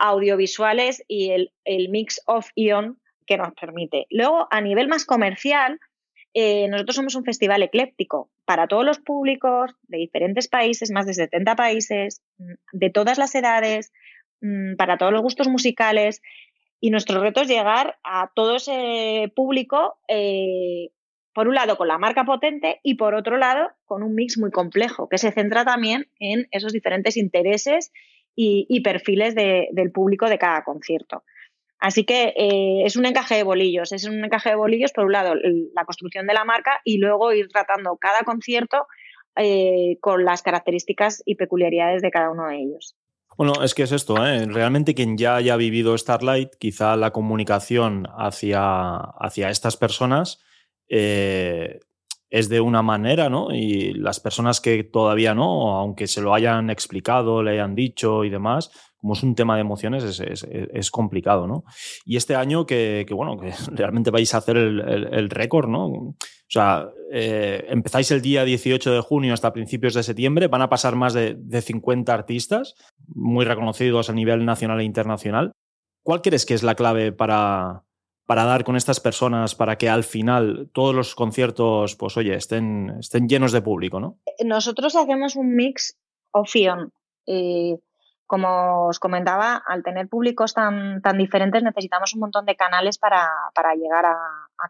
audiovisuales 0.03 1.05
y 1.07 1.31
el, 1.31 1.89
mix 1.89 2.21
of 2.27 2.49
ion 2.57 2.99
que 3.25 3.39
nos 3.39 3.55
permite. 3.55 4.07
Luego, 4.11 4.49
a 4.51 4.61
nivel 4.61 4.89
más 4.89 5.07
comercial, 5.07 5.79
eh, 6.35 6.67
nosotros 6.69 6.97
somos 6.97 7.15
un 7.15 7.25
festival 7.25 7.63
ecléptico 7.63 8.29
para 8.45 8.67
todos 8.67 8.85
los 8.85 8.99
públicos 8.99 9.71
de 9.83 9.99
diferentes 9.99 10.49
países, 10.49 10.91
más 10.91 11.07
de 11.07 11.15
70 11.15 11.55
países, 11.55 12.21
mm, 12.39 12.53
de 12.73 12.91
todas 12.91 13.17
las 13.17 13.33
edades, 13.37 13.93
mm, 14.41 14.75
para 14.75 14.99
todos 14.99 15.13
los 15.13 15.23
gustos 15.23 15.47
musicales. 15.47 16.21
Y 16.81 16.91
nuestro 16.91 17.21
reto 17.21 17.43
es 17.43 17.49
llegar 17.49 17.97
a 18.03 18.33
todo 18.35 18.57
ese 18.57 19.33
público, 19.37 19.99
eh, 20.09 20.89
por 21.33 21.47
un 21.47 21.55
lado 21.55 21.77
con 21.77 21.87
la 21.87 21.99
marca 21.99 22.25
potente 22.25 22.81
y 22.83 22.95
por 22.95 23.15
otro 23.15 23.37
lado 23.37 23.71
con 23.85 24.03
un 24.03 24.17
mix 24.17 24.37
muy 24.37 24.51
complejo, 24.51 25.09
que 25.09 25.19
se 25.19 25.31
centra 25.31 25.65
también 25.65 26.09
en 26.19 26.49
esos 26.51 26.73
diferentes 26.73 27.17
intereses 27.17 27.93
y, 28.35 28.81
perfiles 28.81 29.35
del 29.35 29.93
público 29.93 30.29
de 30.29 30.39
cada 30.39 30.65
concierto. 30.65 31.25
Así 31.79 32.05
que 32.05 32.33
eh, 32.37 32.85
es 32.85 32.97
un 32.97 33.07
encaje 33.07 33.35
de 33.35 33.43
bolillos, 33.43 33.91
es 33.91 34.05
un 34.05 34.25
encaje 34.25 34.51
de 34.51 34.55
bolillos, 34.55 34.93
por 34.93 35.05
un 35.05 35.13
lado, 35.13 35.35
la 35.75 35.85
construcción 35.85 36.29
de 36.29 36.35
la 36.35 36.45
marca 36.45 36.81
y 36.85 36.99
luego 36.99 37.33
ir 37.33 37.49
tratando 37.49 37.97
cada 37.97 38.21
concierto 38.21 38.87
eh, 39.35 39.99
con 40.01 40.25
las 40.25 40.43
características 40.43 41.23
y 41.27 41.35
peculiaridades 41.35 42.01
de 42.01 42.11
cada 42.13 42.31
uno 42.31 42.47
de 42.47 42.59
ellos. 42.59 42.95
Bueno, 43.37 43.65
es 43.65 43.75
que 43.75 43.83
es 43.83 43.93
esto, 43.93 44.25
¿eh? 44.25 44.47
realmente 44.47 44.95
quien 44.95 45.17
ya 45.19 45.37
haya 45.37 45.57
vivido 45.57 45.99
Starlight, 45.99 46.51
quizá 46.59 46.97
la 46.97 47.11
comunicación 47.11 48.07
hacia, 48.17 48.95
hacia 48.97 49.51
estas 49.51 49.77
personas 49.77 50.45
es 52.33 52.49
de 52.49 52.63
una 52.63 52.81
manera, 52.81 53.29
¿no? 53.29 53.55
Y 53.55 53.93
las 53.93 54.19
personas 54.19 54.63
que 54.63 54.85
todavía 54.85 55.35
no, 55.35 55.77
aunque 55.77 56.07
se 56.07 56.23
lo 56.23 56.33
hayan 56.33 56.71
explicado, 56.71 57.43
le 57.43 57.51
hayan 57.53 57.75
dicho 57.75 58.25
y 58.25 58.31
demás, 58.31 58.71
como 58.97 59.13
es 59.13 59.23
un 59.23 59.35
tema 59.35 59.57
de 59.57 59.61
emociones, 59.61 60.19
es, 60.19 60.91
complicado, 60.91 61.47
¿no? 61.47 61.65
Y 62.07 62.17
este 62.17 62.35
año 62.35 62.65
que, 62.65 63.07
bueno, 63.11 63.37
que 63.37 63.53
realmente 63.73 64.11
vais 64.11 64.33
a 64.33 64.39
hacer 64.39 64.57
el, 64.57 65.29
récord, 65.29 65.69
¿no? 65.69 65.89
O 65.89 66.17
sea, 66.49 66.89
eh, 67.13 67.67
empezáis 67.69 68.11
el 68.13 68.23
día 68.23 68.45
18 68.45 68.95
de 68.95 69.01
junio 69.01 69.35
hasta 69.35 69.53
principios 69.53 69.93
de 69.93 70.03
septiembre, 70.03 70.49
van 70.49 70.63
a 70.63 70.71
pasar 70.71 70.97
más 70.97 71.13
de, 71.13 71.37
de 71.39 71.61
50 71.61 72.15
artistas, 72.15 72.77
muy 73.09 73.45
reconocidos 73.45 74.09
a 74.09 74.15
nivel 74.15 74.47
nacional 74.47 74.81
e 74.81 74.85
internacional. 74.85 75.53
¿Cuál 76.03 76.23
crees 76.23 76.47
que 76.47 76.55
es 76.55 76.63
la 76.63 76.77
clave 76.77 77.13
para, 77.13 77.85
para 78.33 78.47
dar 78.47 78.65
con 78.65 78.77
estas 78.77 78.99
personas 78.99 79.55
para 79.55 79.77
que 79.77 79.91
al 79.91 80.05
final 80.05 80.71
todos 80.73 80.95
los 80.95 81.15
conciertos, 81.15 81.97
pues 81.97 82.17
oye, 82.17 82.35
estén, 82.35 82.97
estén 82.99 83.29
llenos 83.29 83.53
de 83.53 83.61
público, 83.61 84.01
¿no? 84.01 84.21
Nosotros 84.43 84.97
hacemos 84.97 85.37
un 85.37 85.55
mix 85.55 85.99
opción. 86.31 86.95
y 87.27 87.77
como 88.27 88.87
os 88.87 88.99
comentaba, 88.99 89.63
al 89.67 89.83
tener 89.83 90.09
públicos 90.09 90.55
tan, 90.55 91.03
tan 91.03 91.19
diferentes 91.19 91.63
necesitamos 91.63 92.15
un 92.15 92.21
montón 92.21 92.47
de 92.47 92.57
canales 92.57 92.97
para, 92.97 93.29
llegar 93.79 94.07
a, 94.07 94.17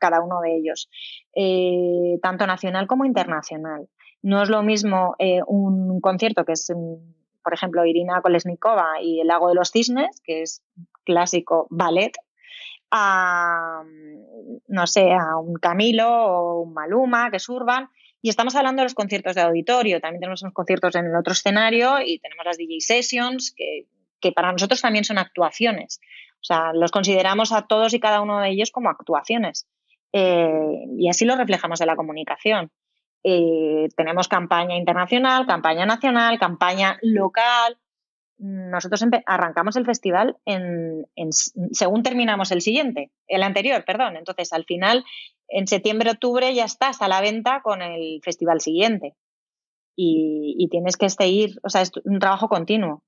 cada 0.01 0.21
uno 0.21 0.41
de 0.41 0.57
ellos, 0.57 0.91
eh, 1.33 2.19
tanto 2.21 2.49
nacional 2.49 2.89
como 2.89 3.05
internacional. 3.05 3.89
No 4.23 4.43
es 4.43 4.49
lo 4.49 4.65
mismo 4.65 5.15
eh, 5.21 5.39
un 5.47 6.01
concierto 6.01 6.45
que 6.45 6.55
es, 6.55 6.67
por 7.45 7.55
ejemplo, 7.55 7.87
Irina 7.87 8.23
Kolesnikova 8.23 9.01
y 9.01 9.21
El 9.21 9.29
lago 9.29 9.51
de 9.51 9.55
los 9.55 9.71
cisnes, 9.71 10.21
que 10.25 10.43
es 10.43 10.65
clásico 11.05 11.69
ballet, 11.71 12.15
a, 12.93 13.83
no 14.69 14.87
sé, 14.87 15.13
a 15.13 15.39
un 15.39 15.55
Camilo 15.55 16.09
o 16.09 16.61
un 16.61 16.75
Maluma 16.75 17.31
que 17.31 17.39
surban 17.39 17.89
y 18.21 18.29
estamos 18.29 18.55
hablando 18.55 18.81
de 18.81 18.85
los 18.85 18.95
conciertos 18.95 19.35
de 19.35 19.41
auditorio, 19.41 20.01
también 20.01 20.21
tenemos 20.21 20.43
unos 20.43 20.55
conciertos 20.55 20.95
en 20.95 21.07
el 21.07 21.17
otro 21.17 21.33
escenario 21.33 22.01
y 22.01 22.21
tenemos 22.21 22.45
las 22.45 22.57
DJ 22.57 22.81
sessions, 22.81 23.53
que, 23.57 24.33
para 24.33 24.53
nosotros 24.53 24.81
también 24.81 25.05
son 25.05 25.19
actuaciones. 25.19 26.01
O 26.35 26.45
sea, 26.45 26.73
los 26.73 26.93
consideramos 26.93 27.51
a 27.51 27.63
todos 27.63 27.95
y 27.95 27.99
cada 27.99 28.21
uno 28.21 28.39
de 28.39 28.51
ellos 28.51 28.71
como 28.71 28.91
actuaciones. 28.91 29.67
Eh, 30.13 30.85
y 30.97 31.09
así 31.09 31.25
lo 31.25 31.35
reflejamos 31.35 31.81
en 31.81 31.89
la 31.89 31.97
comunicación. 31.97 32.71
Eh, 33.25 33.89
tenemos 33.97 34.29
campaña 34.29 34.77
internacional, 34.77 35.45
campaña 35.47 35.85
nacional, 35.87 36.39
campaña 36.39 36.99
local, 37.03 37.79
nosotros 38.39 39.05
arrancamos 39.27 39.77
el 39.77 39.85
festival 39.85 40.37
en, 40.45 41.07
según 41.73 42.03
terminamos 42.03 42.51
el 42.51 42.61
siguiente, 42.61 43.11
el 43.29 43.43
anterior, 43.43 43.85
perdón. 43.85 44.17
Entonces, 44.17 44.53
al 44.53 44.65
final, 44.65 45.05
en 45.49 45.67
septiembre-octubre 45.67 46.55
ya 46.55 46.65
estás 46.65 47.03
a 47.03 47.09
la 47.09 47.21
venta 47.21 47.61
con 47.63 47.83
el 47.83 48.21
festival 48.23 48.61
siguiente. 48.61 49.15
Y, 49.95 50.69
tienes 50.71 50.97
que 50.97 51.11
seguir, 51.11 51.61
o 51.63 51.69
sea, 51.69 51.83
es 51.83 51.93
un 52.05 52.19
trabajo 52.19 52.49
continuo. 52.49 53.05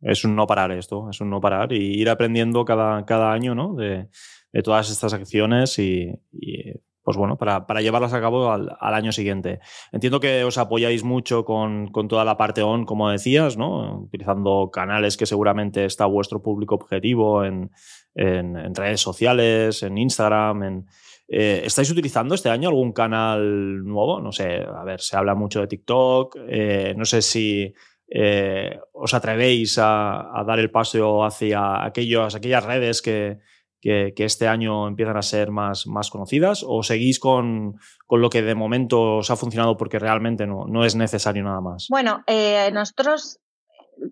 Es 0.00 0.24
un 0.24 0.36
no 0.36 0.46
parar 0.46 0.70
esto, 0.70 1.10
es 1.10 1.20
un 1.20 1.30
no 1.30 1.40
parar 1.40 1.72
y 1.72 2.00
ir 2.00 2.08
aprendiendo 2.08 2.64
cada, 2.64 3.04
cada 3.04 3.32
año 3.32 3.54
¿no? 3.54 3.74
de, 3.74 4.08
todas 4.62 4.90
estas 4.90 5.12
acciones 5.12 5.78
y 5.78 6.12
pues 7.04 7.16
bueno, 7.16 7.36
para, 7.36 7.80
llevarlas 7.82 8.14
a 8.14 8.20
cabo 8.20 8.50
al, 8.50 8.76
año 8.80 9.12
siguiente. 9.12 9.60
Entiendo 9.92 10.20
que 10.20 10.42
os 10.42 10.56
apoyáis 10.56 11.04
mucho 11.04 11.44
con, 11.44 11.92
toda 12.08 12.24
la 12.24 12.36
parte 12.36 12.62
on, 12.62 12.86
como 12.86 13.10
decías, 13.10 13.56
¿no? 13.56 14.00
Utilizando 14.00 14.70
canales 14.72 15.16
que 15.16 15.26
seguramente 15.26 15.84
está 15.84 16.06
vuestro 16.06 16.42
público 16.42 16.74
objetivo 16.74 17.44
en, 17.44 17.70
redes 18.14 19.00
sociales, 19.00 19.82
en 19.82 19.98
Instagram, 19.98 20.62
en, 20.62 20.86
eh, 21.26 21.62
¿Estáis 21.64 21.90
utilizando 21.90 22.34
este 22.34 22.50
año 22.50 22.68
algún 22.68 22.92
canal 22.92 23.82
nuevo? 23.82 24.20
No 24.20 24.30
sé, 24.30 24.62
a 24.62 24.84
ver, 24.84 25.00
se 25.00 25.16
habla 25.16 25.34
mucho 25.34 25.60
de 25.60 25.66
TikTok. 25.66 26.36
Eh, 26.48 26.94
no 26.96 27.04
sé 27.06 27.22
si 27.22 27.72
eh, 28.08 28.78
os 28.92 29.14
atrevéis 29.14 29.78
a, 29.80 30.44
dar 30.46 30.58
el 30.58 30.70
paso 30.70 31.24
hacia 31.24 31.84
aquellas 31.84 32.64
redes 32.64 33.00
que, 33.00 33.38
que, 33.84 34.24
este 34.24 34.48
año 34.48 34.88
empiezan 34.88 35.18
a 35.18 35.22
ser 35.22 35.50
más, 35.50 35.86
más 35.86 36.08
conocidas 36.08 36.64
o 36.66 36.82
seguís 36.82 37.20
con, 37.20 37.78
lo 38.10 38.30
que 38.30 38.40
de 38.40 38.54
momento 38.54 39.16
os 39.18 39.30
ha 39.30 39.36
funcionado 39.36 39.76
porque 39.76 39.98
realmente 39.98 40.46
no, 40.46 40.64
no 40.66 40.84
es 40.86 40.96
necesario 40.96 41.44
nada 41.44 41.60
más? 41.60 41.88
Bueno, 41.90 42.24
eh, 42.26 42.70
nosotros 42.72 43.40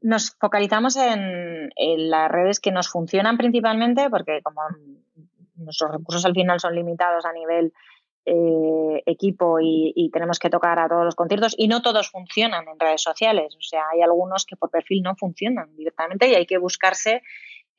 nos 0.02 0.36
focalizamos 0.38 0.96
en, 0.96 1.70
las 2.10 2.30
redes 2.30 2.60
que 2.60 2.70
nos 2.70 2.88
funcionan 2.88 3.38
principalmente 3.38 4.10
porque 4.10 4.42
como 4.42 4.60
nuestros 5.56 5.90
recursos 5.90 6.26
al 6.26 6.34
final 6.34 6.60
son 6.60 6.74
limitados 6.74 7.24
a 7.24 7.32
nivel 7.32 7.72
eh, 8.26 9.02
equipo 9.06 9.58
y, 9.58 9.92
y, 9.96 10.10
tenemos 10.10 10.38
que 10.38 10.50
tocar 10.50 10.78
a 10.78 10.88
todos 10.88 11.04
los 11.04 11.14
conciertos 11.14 11.54
y 11.56 11.66
no 11.66 11.80
todos 11.82 12.10
funcionan 12.10 12.68
en 12.68 12.78
redes 12.78 13.02
sociales. 13.02 13.56
O 13.56 13.62
sea, 13.62 13.84
hay 13.92 14.02
algunos 14.02 14.44
que 14.44 14.54
por 14.54 14.70
perfil 14.70 15.02
no 15.02 15.16
funcionan 15.16 15.74
directamente 15.74 16.28
y 16.28 16.34
hay 16.34 16.46
que 16.46 16.58
buscarse 16.58 17.22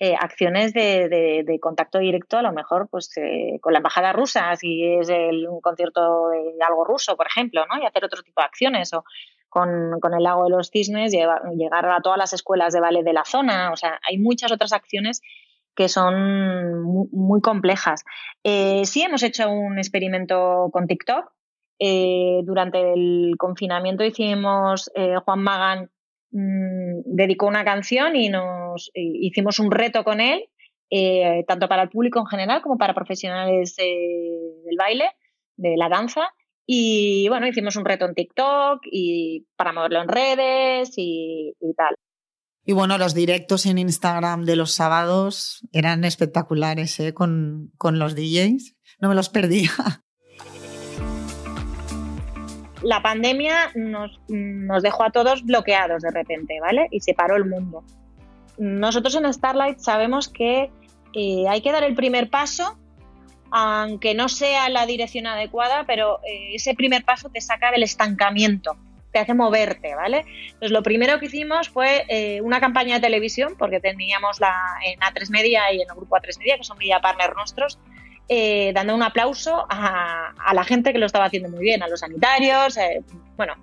eh, 0.06 0.18
acciones 0.20 0.74
de, 0.74 1.58
contacto 1.62 1.98
directo, 1.98 2.38
a 2.38 2.42
lo 2.42 2.52
mejor 2.52 2.90
pues 2.92 3.10
eh, 3.16 3.58
con 3.62 3.72
la 3.72 3.80
embajada 3.80 4.12
rusa, 4.12 4.54
si 4.58 4.84
es 4.84 5.08
un 5.08 5.62
concierto 5.62 6.28
de 6.28 6.62
algo 6.62 6.84
ruso, 6.84 7.16
por 7.16 7.26
ejemplo, 7.26 7.66
¿no? 7.68 7.82
y 7.82 7.86
hacer 7.86 8.04
otro 8.04 8.22
tipo 8.22 8.42
de 8.42 8.46
acciones, 8.46 8.92
o 8.94 9.06
con, 9.48 9.64
el 9.64 10.24
lago 10.24 10.44
de 10.44 10.50
los 10.50 10.72
cisnes, 10.72 11.14
llegar 11.14 11.86
a 11.86 12.02
todas 12.02 12.18
las 12.18 12.34
escuelas 12.34 12.74
de 12.74 12.82
ballet 12.82 13.06
de 13.06 13.14
la 13.14 13.24
zona, 13.24 13.72
o 13.72 13.78
sea, 13.78 13.98
hay 14.06 14.18
muchas 14.18 14.52
otras 14.52 14.74
acciones 14.74 15.22
que 15.74 15.88
son 15.88 16.84
muy, 16.84 17.40
complejas. 17.40 18.04
Eh, 18.44 18.84
sí 18.84 19.04
hemos 19.04 19.24
hecho 19.24 19.50
un 19.50 19.78
experimento 19.78 20.70
con 20.74 20.86
TikTok. 20.86 21.32
durante 22.44 22.92
el 22.92 23.36
confinamiento 23.38 24.04
hicimos 24.04 24.92
Juan 25.24 25.40
Magan 25.40 25.93
Mm, 26.36 27.02
dedicó 27.06 27.46
una 27.46 27.64
canción 27.64 28.16
y 28.16 28.28
nos 28.30 28.90
hicimos 28.96 29.60
un 29.60 29.70
reto 29.70 30.04
con 30.04 30.20
él, 30.20 30.50
eh, 30.90 31.44
tanto 31.48 31.70
para 31.70 31.84
el 31.84 31.90
público 31.90 32.20
en 32.20 32.26
general 32.26 32.64
como 32.64 32.80
para 32.80 32.96
profesionales 32.96 33.76
del 33.76 34.76
baile, 34.76 35.12
de 35.58 35.78
la 35.78 35.90
danza. 35.90 36.34
Y 36.66 37.28
bueno, 37.30 37.46
hicimos 37.46 37.76
un 37.76 37.86
reto 37.86 38.06
en 38.06 38.16
TikTok 38.16 38.80
y 38.92 39.46
para 39.56 39.74
moverlo 39.74 40.02
en 40.02 40.08
redes 40.08 40.94
y, 40.98 41.54
tal. 41.78 41.96
Y 42.66 42.74
bueno, 42.74 42.98
los 42.98 43.14
directos 43.14 43.68
en 43.68 43.78
Instagram 43.78 44.46
de 44.46 44.56
los 44.56 44.72
sábados 44.72 45.62
eran 45.72 46.04
espectaculares 46.04 47.00
¿eh? 47.00 47.14
con, 47.14 47.72
con 47.78 48.00
los 48.00 48.16
DJs. 48.16 48.76
No 49.00 49.10
me 49.10 49.16
los 49.16 49.30
perdía. 49.30 49.70
la 52.84 53.02
pandemia 53.02 53.72
nos, 53.76 54.20
dejó 54.28 55.04
a 55.04 55.12
todos 55.12 55.44
bloqueados 55.44 56.02
de 56.02 56.12
repente, 56.12 56.60
¿vale? 56.60 56.88
Y 56.92 57.00
se 57.00 57.14
paró 57.14 57.36
el 57.36 57.46
mundo. 57.46 57.84
Nosotros 58.58 59.16
en 59.16 59.32
Starlight 59.34 59.80
sabemos 59.80 60.30
que 60.30 60.70
eh, 61.14 61.46
hay 61.50 61.62
que 61.62 61.72
dar 61.72 61.84
el 61.84 61.96
primer 61.96 62.30
paso, 62.30 62.78
aunque 63.52 64.14
no 64.14 64.30
sea 64.30 64.70
la 64.70 64.86
dirección 64.86 65.28
adecuada, 65.28 65.86
pero 65.86 66.20
eh, 66.24 66.56
ese 66.56 66.76
primer 66.76 67.04
paso 67.04 67.30
te 67.30 67.42
saca 67.42 67.72
del 67.72 67.84
estancamiento, 67.84 68.78
te 69.12 69.20
hace 69.20 69.34
moverte, 69.34 69.96
¿vale? 69.96 70.26
Entonces 70.46 70.72
lo 70.72 70.84
primero 70.84 71.20
que 71.20 71.28
hicimos 71.28 71.70
fue 71.70 72.06
eh, 72.10 72.42
una 72.42 72.60
campaña 72.60 72.96
de 72.96 73.02
televisión, 73.02 73.56
porque 73.58 73.80
teníamos 73.80 74.40
la 74.40 74.56
en 74.86 75.00
A3 75.00 75.30
Media 75.30 75.72
y 75.72 75.82
en 75.82 75.90
el 75.90 75.96
grupo 75.96 76.16
A3 76.16 76.38
Media, 76.40 76.58
que 76.58 76.64
son 76.64 76.78
media 76.78 77.00
partners 77.00 77.36
nuestros, 77.36 77.80
eh, 78.30 78.72
dando 78.74 78.96
un 78.96 79.04
aplauso 79.04 79.66
a, 79.70 80.34
la 80.54 80.64
gente 80.64 80.94
que 80.94 81.00
lo 81.00 81.06
estaba 81.06 81.26
haciendo 81.26 81.50
muy 81.50 81.62
bien, 81.62 81.84
a 81.84 81.88
los 81.88 82.00
sanitarios, 82.00 82.78
eh, 82.78 83.02
bueno, 83.36 83.54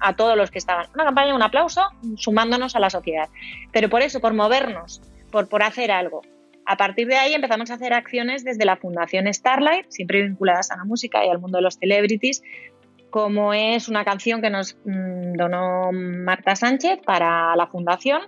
a, 0.00 0.16
todos 0.16 0.36
los 0.36 0.50
que 0.50 0.58
estaban. 0.58 0.86
Una 0.94 1.04
campaña, 1.04 1.34
un 1.34 1.42
aplauso, 1.42 1.82
sumándonos 2.16 2.74
a 2.74 2.80
la 2.80 2.90
sociedad. 2.90 3.28
Pero 3.72 3.88
por 3.88 4.02
eso, 4.02 4.20
por 4.20 4.34
movernos, 4.34 5.00
por, 5.30 5.48
por 5.48 5.62
hacer 5.62 5.90
algo. 5.90 6.22
A 6.66 6.76
partir 6.76 7.06
de 7.06 7.16
ahí 7.16 7.32
empezamos 7.32 7.70
a 7.70 7.74
hacer 7.74 7.92
acciones 7.94 8.44
desde 8.44 8.64
la 8.64 8.76
Fundación 8.76 9.32
Starlight, 9.32 9.86
siempre 9.88 10.22
vinculadas 10.22 10.70
a 10.70 10.76
la 10.76 10.84
música 10.84 11.24
y 11.24 11.28
al 11.28 11.38
mundo 11.38 11.58
de 11.58 11.62
los 11.62 11.76
celebrities, 11.76 12.42
como 13.10 13.54
es 13.54 13.88
una 13.88 14.04
canción 14.04 14.42
que 14.42 14.50
nos 14.50 14.76
mm, 14.84 15.34
donó 15.34 15.92
Marta 15.92 16.56
Sánchez 16.56 17.00
para 17.04 17.56
la 17.56 17.66
Fundación 17.68 18.22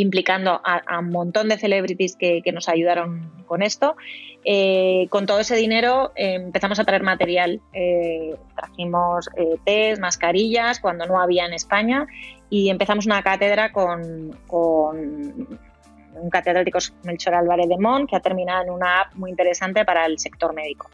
implicando 0.00 0.60
a, 0.64 1.00
un 1.00 1.10
montón 1.10 1.48
de 1.48 1.58
celebrities 1.58 2.16
que, 2.16 2.40
nos 2.52 2.68
ayudaron 2.68 3.32
con 3.46 3.62
esto. 3.62 3.96
Eh, 4.44 5.08
con 5.10 5.26
todo 5.26 5.40
ese 5.40 5.56
dinero 5.56 6.12
eh, 6.14 6.34
empezamos 6.34 6.78
a 6.78 6.84
traer 6.84 7.02
material. 7.02 7.60
Eh, 7.72 8.36
trajimos 8.54 9.28
test, 9.64 10.00
mascarillas, 10.00 10.78
cuando 10.78 11.04
no 11.06 11.20
había 11.20 11.46
en 11.46 11.52
España, 11.52 12.06
y 12.48 12.70
empezamos 12.70 13.06
una 13.06 13.22
cátedra 13.24 13.72
con, 13.72 14.38
un 14.48 16.30
catedrático, 16.30 16.78
Melchor 17.02 17.34
Álvarez 17.34 17.68
de 17.68 17.78
Mon, 17.78 18.06
que 18.06 18.14
ha 18.14 18.20
terminado 18.20 18.62
en 18.62 18.70
una 18.70 19.00
app 19.00 19.14
muy 19.16 19.30
interesante 19.30 19.84
para 19.84 20.06
el 20.06 20.20
sector 20.20 20.54
médico. 20.54 20.88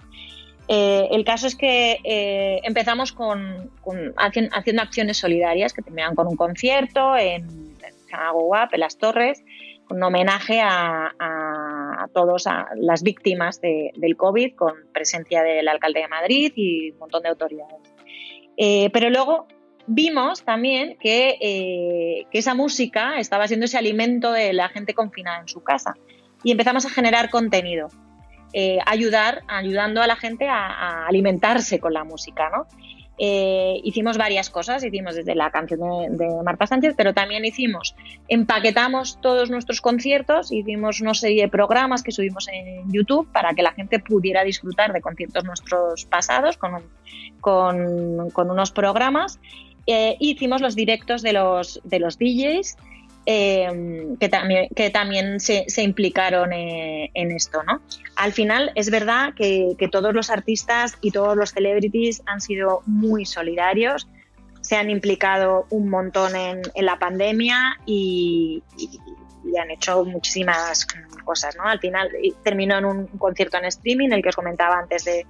el 0.67 1.25
caso 1.27 1.47
es 1.47 1.57
que 1.57 2.61
empezamos 2.65 3.13
con, 3.13 3.71
haciendo 4.17 4.83
acciones 4.83 5.19
solidarias 5.19 5.75
que 5.75 5.83
terminaban 5.83 6.15
con 6.15 6.27
un 6.27 6.37
concierto 6.37 7.19
en 7.19 7.74
Agua 8.15 8.69
en 8.73 8.81
Las 8.81 8.99
Torres, 8.99 9.43
un 9.91 10.03
homenaje 10.03 10.61
a, 10.61 11.13
a 11.19 12.09
todas 12.13 12.45
las 12.77 13.03
víctimas 13.03 13.61
del 13.61 14.17
COVID, 14.17 14.55
con 14.55 14.73
presencia 14.93 15.43
del 15.43 15.69
alcalde 15.69 16.01
de 16.01 16.09
Madrid 16.09 16.53
y 16.57 16.91
un 16.93 16.99
montón 16.99 17.23
de 17.23 17.29
autoridades. 17.29 17.95
Eh, 18.57 18.91
pero 18.93 19.11
luego 19.11 19.47
vimos 19.87 20.45
también 20.45 20.97
que, 20.99 21.37
eh, 21.41 22.27
que, 22.31 22.39
esa 22.39 22.55
música 22.55 23.19
estaba 23.19 23.49
siendo 23.49 23.67
ese 23.67 23.79
alimento 23.79 24.33
de 24.33 24.53
la 24.53 24.69
gente 24.69 24.95
confinada 24.95 25.41
en 25.41 25.49
su 25.49 25.63
casa 25.63 25.95
y 26.43 26.53
empezamos 26.53 26.87
a 26.87 26.91
generar 26.91 27.31
contenido, 27.31 27.89
eh, 28.53 28.79
ayudar, 28.87 29.43
ayudando 29.49 30.03
a 30.03 30.07
la 30.07 30.17
gente 30.17 30.49
a, 30.49 30.67
a, 30.67 31.07
alimentarse 31.07 31.81
con 31.81 31.93
la 31.93 32.05
música, 32.05 32.51
¿no? 32.51 32.67
Eh, 33.17 33.81
hicimos 33.85 34.19
varias 34.19 34.51
cosas, 34.51 34.83
hicimos 34.83 35.15
desde 35.15 35.35
la 35.37 35.51
canción 35.51 35.81
de, 36.17 36.29
Marta 36.45 36.67
Sánchez, 36.67 36.95
pero 36.97 37.15
también 37.15 37.45
hicimos, 37.45 37.95
empaquetamos 38.27 39.21
todos 39.21 39.51
nuestros 39.51 39.81
conciertos, 39.81 40.51
hicimos 40.51 41.01
una 41.01 41.15
serie 41.15 41.43
de 41.43 41.49
programas 41.49 42.03
que 42.03 42.11
subimos 42.11 42.49
en 42.49 42.91
YouTube 42.93 43.31
para 43.33 43.55
que 43.55 43.63
la 43.63 43.73
gente 43.73 44.01
pudiera 44.01 44.43
disfrutar 44.43 44.93
de 44.93 45.01
conciertos 45.01 45.45
nuestros 45.45 46.07
pasados 46.07 46.57
con, 46.57 46.83
con, 47.41 48.51
unos 48.51 48.73
programas. 48.73 49.39
Eh, 49.87 50.17
hicimos 50.19 50.61
los 50.61 50.75
directos 50.75 51.23
de 51.23 51.35
los, 51.35 51.81
de 51.85 52.01
los 52.01 52.19
DJs 52.19 52.77
Em, 53.27 54.19
que 54.19 54.29
también, 54.29 54.69
que 54.75 55.41
se, 55.69 55.83
implicaron 55.83 56.53
eh, 56.53 57.11
en 57.15 57.33
esto. 57.33 57.63
¿no? 57.63 57.81
Al 58.17 58.33
final 58.33 58.71
es 58.75 58.91
verdad 58.91 59.33
que, 59.35 59.77
todos 59.91 60.13
los 60.13 60.29
artistas 60.29 60.99
y 61.01 61.11
todos 61.11 61.37
los 61.37 61.51
celebrities 61.51 62.23
han 62.27 62.41
sido 62.41 62.83
muy 62.87 63.25
solidarios, 63.25 64.09
se 64.61 64.77
han 64.77 64.91
implicado 64.91 65.67
un 65.71 65.89
montón 65.89 66.37
en, 66.37 66.63
la 66.75 66.99
pandemia 66.99 67.79
y, 67.87 68.63
han 69.61 69.71
hecho 69.71 70.05
muchísimas 70.05 70.87
cosas. 71.25 71.57
¿no? 71.57 71.65
Al 71.65 71.79
final 71.79 72.11
terminó 72.43 72.77
en 72.77 72.85
un 72.85 73.07
concierto 73.07 73.57
en 73.57 73.67
streaming, 73.67 74.11
el 74.11 74.23
que 74.23 74.31
os 74.31 74.37
comentaba 74.37 74.79
antes 74.79 75.05
de, 75.05 75.27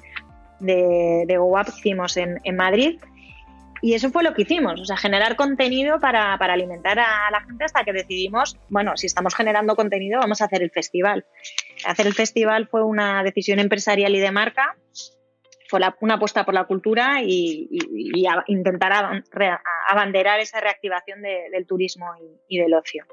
de, 0.60 1.24
de 1.26 1.38
Up, 1.38 1.66
hicimos 1.76 2.16
en, 2.16 2.40
en 2.42 2.56
Madrid 2.56 2.98
y 3.82 3.94
eso 3.94 4.10
fue 4.10 4.22
lo 4.22 4.34
que 4.34 4.42
hicimos, 4.42 4.80
o 4.80 4.84
sea, 4.84 4.96
generar 4.96 5.36
contenido 5.36 6.00
para, 6.00 6.34
alimentar 6.34 6.98
a 6.98 7.30
la 7.30 7.40
gente 7.40 7.64
hasta 7.64 7.84
que 7.84 7.92
decidimos, 7.92 8.58
bueno, 8.68 8.96
si 8.96 9.06
estamos 9.06 9.34
generando 9.34 9.76
contenido, 9.76 10.20
vamos 10.20 10.40
a 10.40 10.46
hacer 10.46 10.62
el 10.62 10.70
festival. 10.70 11.24
Hacer 11.86 12.06
el 12.06 12.14
festival 12.14 12.68
fue 12.68 12.82
una 12.82 13.22
decisión 13.22 13.58
empresarial 13.58 14.14
y 14.14 14.20
de 14.20 14.30
marca, 14.30 14.76
fue 15.68 15.80
una 16.00 16.14
apuesta 16.14 16.44
por 16.44 16.54
la 16.54 16.64
cultura 16.64 17.22
y, 17.22 17.68
intentar 18.46 19.22
abanderar 19.88 20.40
esa 20.40 20.60
reactivación 20.60 21.22
del 21.22 21.66
turismo 21.66 22.06
y 22.48 22.58
del 22.58 22.74
ocio. 22.74 23.04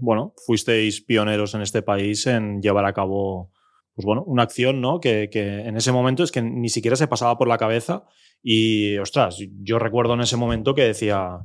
Bueno, 0.00 0.34
fuisteis 0.46 1.00
pioneros 1.00 1.54
en 1.54 1.62
este 1.62 1.82
país 1.82 2.26
en 2.26 2.60
llevar 2.60 2.84
a 2.84 2.92
cabo 2.92 3.50
pues 3.98 4.06
bueno, 4.06 4.22
una 4.28 4.44
acción, 4.44 4.80
¿no? 4.80 5.00
Que, 5.00 5.28
en 5.32 5.76
ese 5.76 5.90
momento 5.90 6.22
es 6.22 6.30
que 6.30 6.40
ni 6.40 6.68
siquiera 6.68 6.94
se 6.94 7.08
pasaba 7.08 7.36
por 7.36 7.48
la 7.48 7.58
cabeza 7.58 8.04
y, 8.44 8.96
ostras, 8.98 9.38
yo 9.60 9.80
recuerdo 9.80 10.14
en 10.14 10.20
ese 10.20 10.36
momento 10.36 10.72
que 10.76 10.84
decía, 10.84 11.40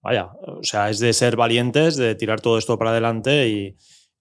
vaya, 0.00 0.30
o 0.40 0.62
sea, 0.62 0.88
es 0.88 1.00
de 1.00 1.12
ser 1.12 1.36
valientes, 1.36 1.98
de 1.98 2.14
tirar 2.14 2.40
todo 2.40 2.56
esto 2.56 2.78
para 2.78 2.92
adelante 2.92 3.76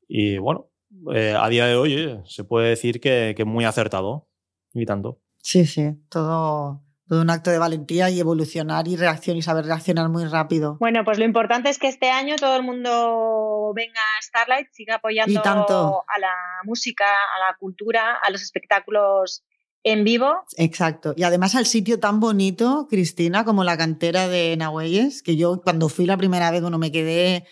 y, 0.06 0.38
bueno, 0.38 0.70
eh, 1.16 1.34
a 1.40 1.48
día 1.48 1.66
de 1.66 1.78
hoy 1.78 2.20
se 2.26 2.44
puede 2.44 2.68
decir 2.68 3.00
que, 3.00 3.34
que, 3.38 3.46
muy 3.46 3.64
acertado 3.64 4.28
y 4.74 4.86
tanto. 4.86 5.22
Sí, 5.38 5.66
sí, 5.66 5.94
todo, 6.10 6.84
todo 7.08 7.22
un 7.22 7.30
acto 7.30 7.50
de 7.50 7.58
valentía 7.58 8.10
y 8.10 8.20
evolucionar 8.20 8.88
y 8.88 8.96
reaccionar 8.96 9.38
y 9.38 9.42
saber 9.42 9.66
reaccionar 9.66 10.10
muy 10.10 10.26
rápido. 10.26 10.78
Bueno, 10.80 11.04
pues 11.06 11.18
lo 11.18 11.26
importante 11.26 11.70
es 11.70 11.80
que 11.80 11.88
este 11.88 12.10
año 12.10 12.36
todo 12.36 12.56
el 12.56 12.64
mundo 12.64 13.72
venga 13.76 14.00
a 14.00 14.22
Starlight, 14.22 14.68
siga 14.72 14.96
apoyando 14.96 15.42
a 15.42 16.20
la 16.20 16.34
música, 16.64 17.06
a 17.06 17.40
la 17.50 17.58
cultura, 17.58 18.18
a 18.22 18.32
los 18.32 18.42
espectáculos 18.42 19.44
en 19.84 20.04
vivo. 20.04 20.44
Exacto. 20.58 21.14
Y 21.16 21.24
además 21.24 21.56
al 21.56 21.66
sitio 21.66 22.00
tan 22.00 22.20
bonito, 22.20 22.88
Cristina, 22.90 23.46
como 23.46 23.64
la 23.64 23.78
cantera 23.78 24.28
de 24.28 24.56
Nahuelles, 24.58 25.24
que 25.24 25.38
yo 25.38 25.62
cuando 25.62 25.88
fui 25.88 26.06
la 26.06 26.18
primera 26.18 26.52
vez, 26.52 26.62
bueno, 26.62 26.78
me 26.78 26.92
quedé 26.92 27.46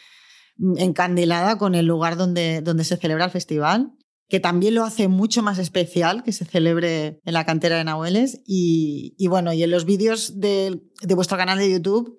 encandilada 0.77 1.57
con 1.57 1.75
el 1.75 1.85
lugar 1.85 2.17
donde, 2.17 2.61
donde 2.61 2.83
se 2.83 2.97
celebra 2.97 3.25
el 3.25 3.31
festival 3.31 3.91
que 4.27 4.39
también 4.39 4.75
lo 4.75 4.83
hace 4.83 5.07
mucho 5.07 5.43
más 5.43 5.59
especial 5.59 6.23
que 6.23 6.31
se 6.31 6.45
celebre 6.45 7.19
en 7.23 7.33
la 7.33 7.45
cantera 7.45 7.77
de 7.77 7.83
Nahueles. 7.83 8.41
Y, 8.45 9.15
bueno, 9.27 9.53
y 9.53 9.63
en 9.63 9.71
los 9.71 9.85
vídeos 9.85 10.39
de, 10.39 10.81
vuestro 11.15 11.37
canal 11.37 11.59
de 11.59 11.71
YouTube 11.71 12.17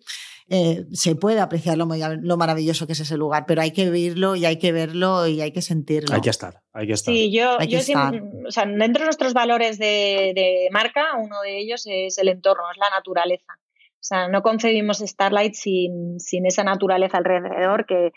eh, 0.48 0.84
se 0.92 1.16
puede 1.16 1.40
apreciar 1.40 1.76
lo, 1.76 1.86
lo, 1.86 2.36
maravilloso 2.36 2.86
que 2.86 2.92
es 2.92 3.00
ese 3.00 3.16
lugar, 3.16 3.44
pero 3.48 3.62
hay 3.62 3.72
que 3.72 3.90
vivirlo 3.90 4.36
y 4.36 4.44
hay 4.44 4.58
que 4.58 4.70
verlo 4.70 5.26
y 5.26 5.40
hay 5.40 5.50
que 5.50 5.62
sentirlo. 5.62 6.14
Hay 6.14 6.20
que 6.20 6.30
estar, 6.30 6.62
hay 6.72 6.86
que 6.86 6.92
estar. 6.92 7.12
Sí, 7.12 7.32
yo, 7.32 7.58
yo 7.68 7.80
siempre, 7.80 8.22
o 8.46 8.52
sea, 8.52 8.64
dentro 8.64 9.00
de 9.00 9.06
nuestros 9.06 9.34
valores 9.34 9.76
de, 9.78 10.32
de, 10.36 10.68
marca, 10.70 11.16
uno 11.20 11.40
de 11.42 11.58
ellos 11.58 11.82
es 11.86 12.18
el 12.18 12.28
entorno, 12.28 12.62
es 12.70 12.78
la 12.78 12.96
naturaleza. 12.96 13.54
O 13.94 14.08
sea, 14.08 14.28
no 14.28 14.42
concebimos 14.42 14.98
Starlight 14.98 15.54
sin, 15.54 16.20
sin 16.20 16.46
esa 16.46 16.62
naturaleza 16.62 17.18
alrededor 17.18 17.86
que, 17.86 18.12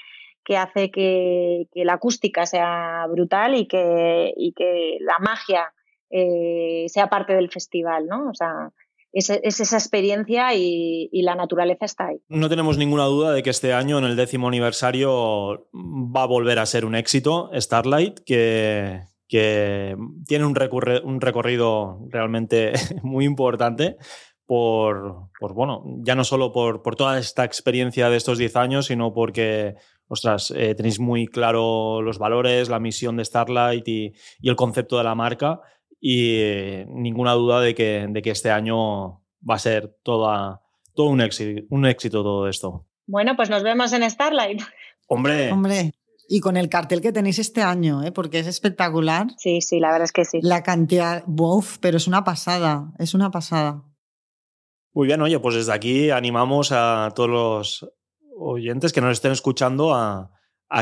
que 0.49 0.57
hace 0.57 0.89
que, 0.89 1.67
la 1.75 1.93
acústica 1.93 2.47
sea 2.47 3.05
brutal 3.07 3.53
y 3.55 3.67
que, 3.67 4.97
la 4.99 5.19
magia 5.19 5.71
eh, 6.09 6.85
sea 6.87 7.07
parte 7.07 7.35
del 7.35 7.51
festival, 7.51 8.07
¿no? 8.07 8.31
O 8.31 8.33
sea, 8.33 8.71
es, 9.13 9.29
esa 9.29 9.77
experiencia 9.77 10.55
y, 10.55 11.07
la 11.21 11.35
naturaleza 11.35 11.85
está 11.85 12.07
ahí. 12.07 12.17
No 12.29 12.49
tenemos 12.49 12.79
ninguna 12.79 13.03
duda 13.03 13.31
de 13.31 13.43
que 13.43 13.51
este 13.51 13.73
año, 13.73 13.99
en 13.99 14.05
el 14.05 14.15
décimo 14.15 14.47
aniversario, 14.47 15.69
va 15.71 16.23
a 16.23 16.27
volver 16.27 16.57
a 16.57 16.65
ser 16.65 16.83
un 16.83 16.95
éxito 16.95 17.51
Starlight, 17.53 18.21
que, 18.25 19.03
tiene 19.27 20.45
un, 20.45 20.55
recorrido 20.55 21.99
realmente 22.09 22.73
muy 23.03 23.25
importante. 23.25 23.97
Por, 24.47 25.29
bueno, 25.53 25.83
ya 25.99 26.15
no 26.15 26.23
solo 26.23 26.51
por, 26.51 26.81
por, 26.81 26.95
toda 26.95 27.19
esta 27.19 27.43
experiencia 27.43 28.09
de 28.09 28.17
estos 28.17 28.39
10 28.39 28.55
años, 28.55 28.87
sino 28.87 29.13
porque 29.13 29.75
ostras, 30.09 30.51
eh, 30.55 30.75
tenéis 30.75 30.99
muy 30.99 31.27
claro 31.27 32.01
los 32.01 32.17
valores, 32.17 32.67
la 32.67 32.79
misión 32.79 33.15
de 33.15 33.23
Starlight 33.23 33.87
y, 33.87 34.13
el 34.43 34.55
concepto 34.55 34.97
de 34.97 35.03
la 35.05 35.15
marca 35.15 35.61
y 36.01 36.35
eh, 36.39 36.85
ninguna 36.89 37.33
duda 37.33 37.61
de 37.61 37.75
que, 37.75 38.07
de 38.09 38.21
que, 38.21 38.31
este 38.31 38.51
año 38.51 39.21
va 39.47 39.55
a 39.55 39.59
ser 39.59 39.97
toda, 40.03 40.61
todo 40.93 41.07
un 41.07 41.21
éxito, 41.21 41.61
un 41.69 41.85
éxito 41.85 42.23
todo 42.23 42.47
esto. 42.47 42.87
Bueno, 43.05 43.35
pues 43.35 43.49
nos 43.49 43.63
vemos 43.63 43.93
en 43.93 44.09
Starlight. 44.09 44.61
Hombre. 45.07 45.51
Hombre. 45.51 45.93
Y 46.27 46.41
con 46.41 46.57
el 46.57 46.69
cartel 46.69 47.01
que 47.01 47.11
tenéis 47.11 47.39
este 47.39 47.61
año, 47.61 48.03
¿eh? 48.03 48.11
porque 48.11 48.39
es 48.39 48.47
espectacular. 48.47 49.27
Sí, 49.37 49.61
sí, 49.61 49.79
la 49.79 49.91
verdad 49.91 50.05
es 50.05 50.11
que 50.11 50.25
sí. 50.25 50.39
La 50.43 50.61
cantidad, 50.61 51.23
¡buf! 51.25 51.77
pero 51.79 51.97
es 51.97 52.07
una 52.07 52.23
pasada, 52.23 52.93
es 52.99 53.15
una 53.15 53.31
pasada. 53.31 53.83
Muy 54.93 55.07
bien, 55.07 55.21
oye, 55.21 55.39
pues 55.39 55.55
desde 55.55 55.73
aquí 55.73 56.11
animamos 56.11 56.71
a 56.71 57.11
todos 57.15 57.29
los 57.29 57.91
oyentes 58.39 58.93
que 58.93 59.01
nos 59.01 59.11
estén 59.11 59.31
escuchando 59.31 59.93
a, 59.93 60.31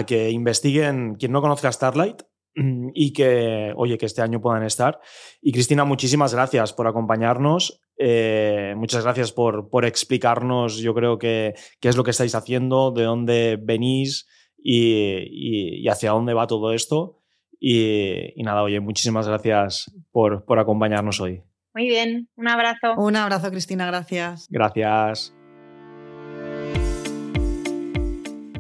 que 0.06 0.30
investiguen 0.32 1.16
quien 1.16 1.32
no 1.32 1.42
conozca 1.42 1.72
Starlight 1.72 2.24
mm, 2.56 2.90
y 2.94 3.14
que, 3.14 3.74
oye, 3.76 3.98
que 3.98 4.06
este 4.06 4.22
año 4.22 4.42
puedan 4.42 4.64
estar. 4.64 5.00
Y 5.42 5.52
Cristina, 5.52 5.86
muchísimas 5.86 6.34
gracias 6.34 6.74
por 6.74 6.88
acompañarnos. 6.88 7.82
Eh, 7.98 8.74
muchas 8.78 9.04
gracias 9.04 9.32
por, 9.32 9.70
por, 9.70 9.86
explicarnos, 9.86 10.78
yo 10.78 10.94
creo 10.94 11.18
que 11.18 11.56
qué 11.80 11.90
es 11.90 11.98
lo 11.98 12.04
que 12.04 12.12
estáis 12.12 12.36
haciendo, 12.36 12.92
de 12.92 13.04
dónde 13.04 13.58
venís 13.60 14.28
y, 14.58 15.88
hacia 15.88 16.12
dónde 16.12 16.34
va 16.34 16.48
todo 16.48 16.74
esto. 16.74 17.22
Y, 17.60 18.34
nada, 18.44 18.62
oye, 18.62 18.80
muchísimas 18.80 19.28
gracias 19.28 19.92
por, 20.12 20.46
por 20.46 20.60
acompañarnos 20.60 21.20
hoy. 21.20 21.44
Muy 21.74 21.88
bien, 21.88 22.30
un 22.36 22.48
abrazo. 22.48 22.96
Un 22.98 23.16
abrazo, 23.16 23.50
Cristina, 23.52 23.88
gracias. 23.88 24.48
Gracias. 24.50 25.37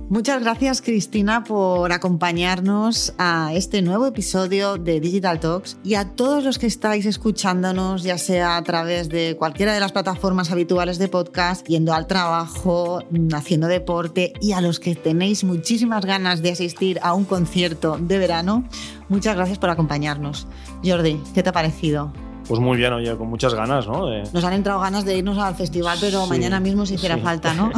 Muchas 0.10 0.42
gracias 0.42 0.82
Cristina 0.82 1.44
por 1.44 1.92
acompañarnos 1.92 3.14
a 3.18 3.52
este 3.54 3.82
nuevo 3.82 4.08
episodio 4.08 4.78
de 4.78 5.02
Digital 5.02 5.42
Talks 5.42 5.78
y 5.84 5.96
a 5.96 6.16
todos 6.16 6.46
los 6.46 6.58
que 6.58 6.66
estáis 6.66 7.06
escuchándonos, 7.06 8.04
ya 8.04 8.18
sea 8.18 8.56
a 8.56 8.64
través 8.64 9.10
de 9.10 9.36
cualquiera 9.38 9.74
de 9.74 9.82
las 9.82 9.92
plataformas 9.92 10.50
habituales 10.50 10.98
de 10.98 11.10
podcast, 11.10 11.68
yendo 11.68 11.94
al 11.94 12.08
trabajo, 12.08 13.04
haciendo 13.34 13.68
deporte 13.68 14.32
y 14.40 14.54
a 14.54 14.62
los 14.62 14.80
que 14.80 14.96
tenéis 14.96 15.44
muchísimas 15.44 16.06
ganas 16.06 16.42
de 16.42 16.52
asistir 16.52 17.00
a 17.04 17.14
un 17.14 17.26
concierto 17.26 17.98
de 18.00 18.18
verano, 18.18 18.64
muchas 19.10 19.36
gracias 19.36 19.60
por 19.60 19.72
acompañarnos. 19.72 20.48
Jordi, 20.86 21.22
¿qué 21.34 21.44
te 21.44 21.50
ha 21.50 21.54
parecido? 21.54 22.14
Pues 22.48 22.62
muy 22.62 22.78
bien, 22.78 22.94
oye, 22.94 23.16
con 23.18 23.30
muchas 23.30 23.54
ganas, 23.54 23.88
¿no? 23.88 24.10
Nos 24.32 24.44
han 24.44 24.54
entrado 24.54 24.80
ganas 24.80 25.04
de 25.04 25.18
irnos 25.18 25.38
al 25.38 25.56
festival, 25.56 25.98
pero 26.00 26.26
mañana 26.28 26.60
mismo 26.60 26.86
si 26.86 26.96
hiciera 26.96 27.18
falta, 27.18 27.54
¿no? 27.54 27.72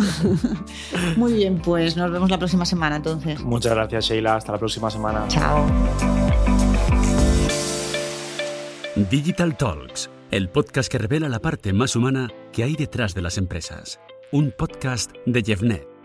muy 1.17 1.33
bien, 1.33 1.59
pues 1.59 1.97
nos 1.97 2.11
vemos 2.11 2.29
la 2.29 2.37
próxima 2.37 2.65
semana 2.65 2.97
entonces. 2.97 3.41
Muchas 3.41 3.73
gracias, 3.73 4.05
Sheila. 4.05 4.35
Hasta 4.35 4.51
la 4.51 4.57
próxima 4.59 4.89
semana. 4.91 5.25
Chao. 5.27 5.65
Digital 9.09 9.57
Talks, 9.57 10.09
el 10.29 10.49
podcast 10.49 10.91
que 10.91 10.97
revela 10.97 11.29
la 11.29 11.39
parte 11.39 11.73
más 11.73 11.95
humana 11.95 12.29
que 12.51 12.63
hay 12.63 12.75
detrás 12.75 13.15
de 13.15 13.21
las 13.21 13.37
empresas. 13.37 13.99
Un 14.31 14.51
podcast 14.55 15.11
de 15.25 15.41
Jeffnet. 15.41 15.98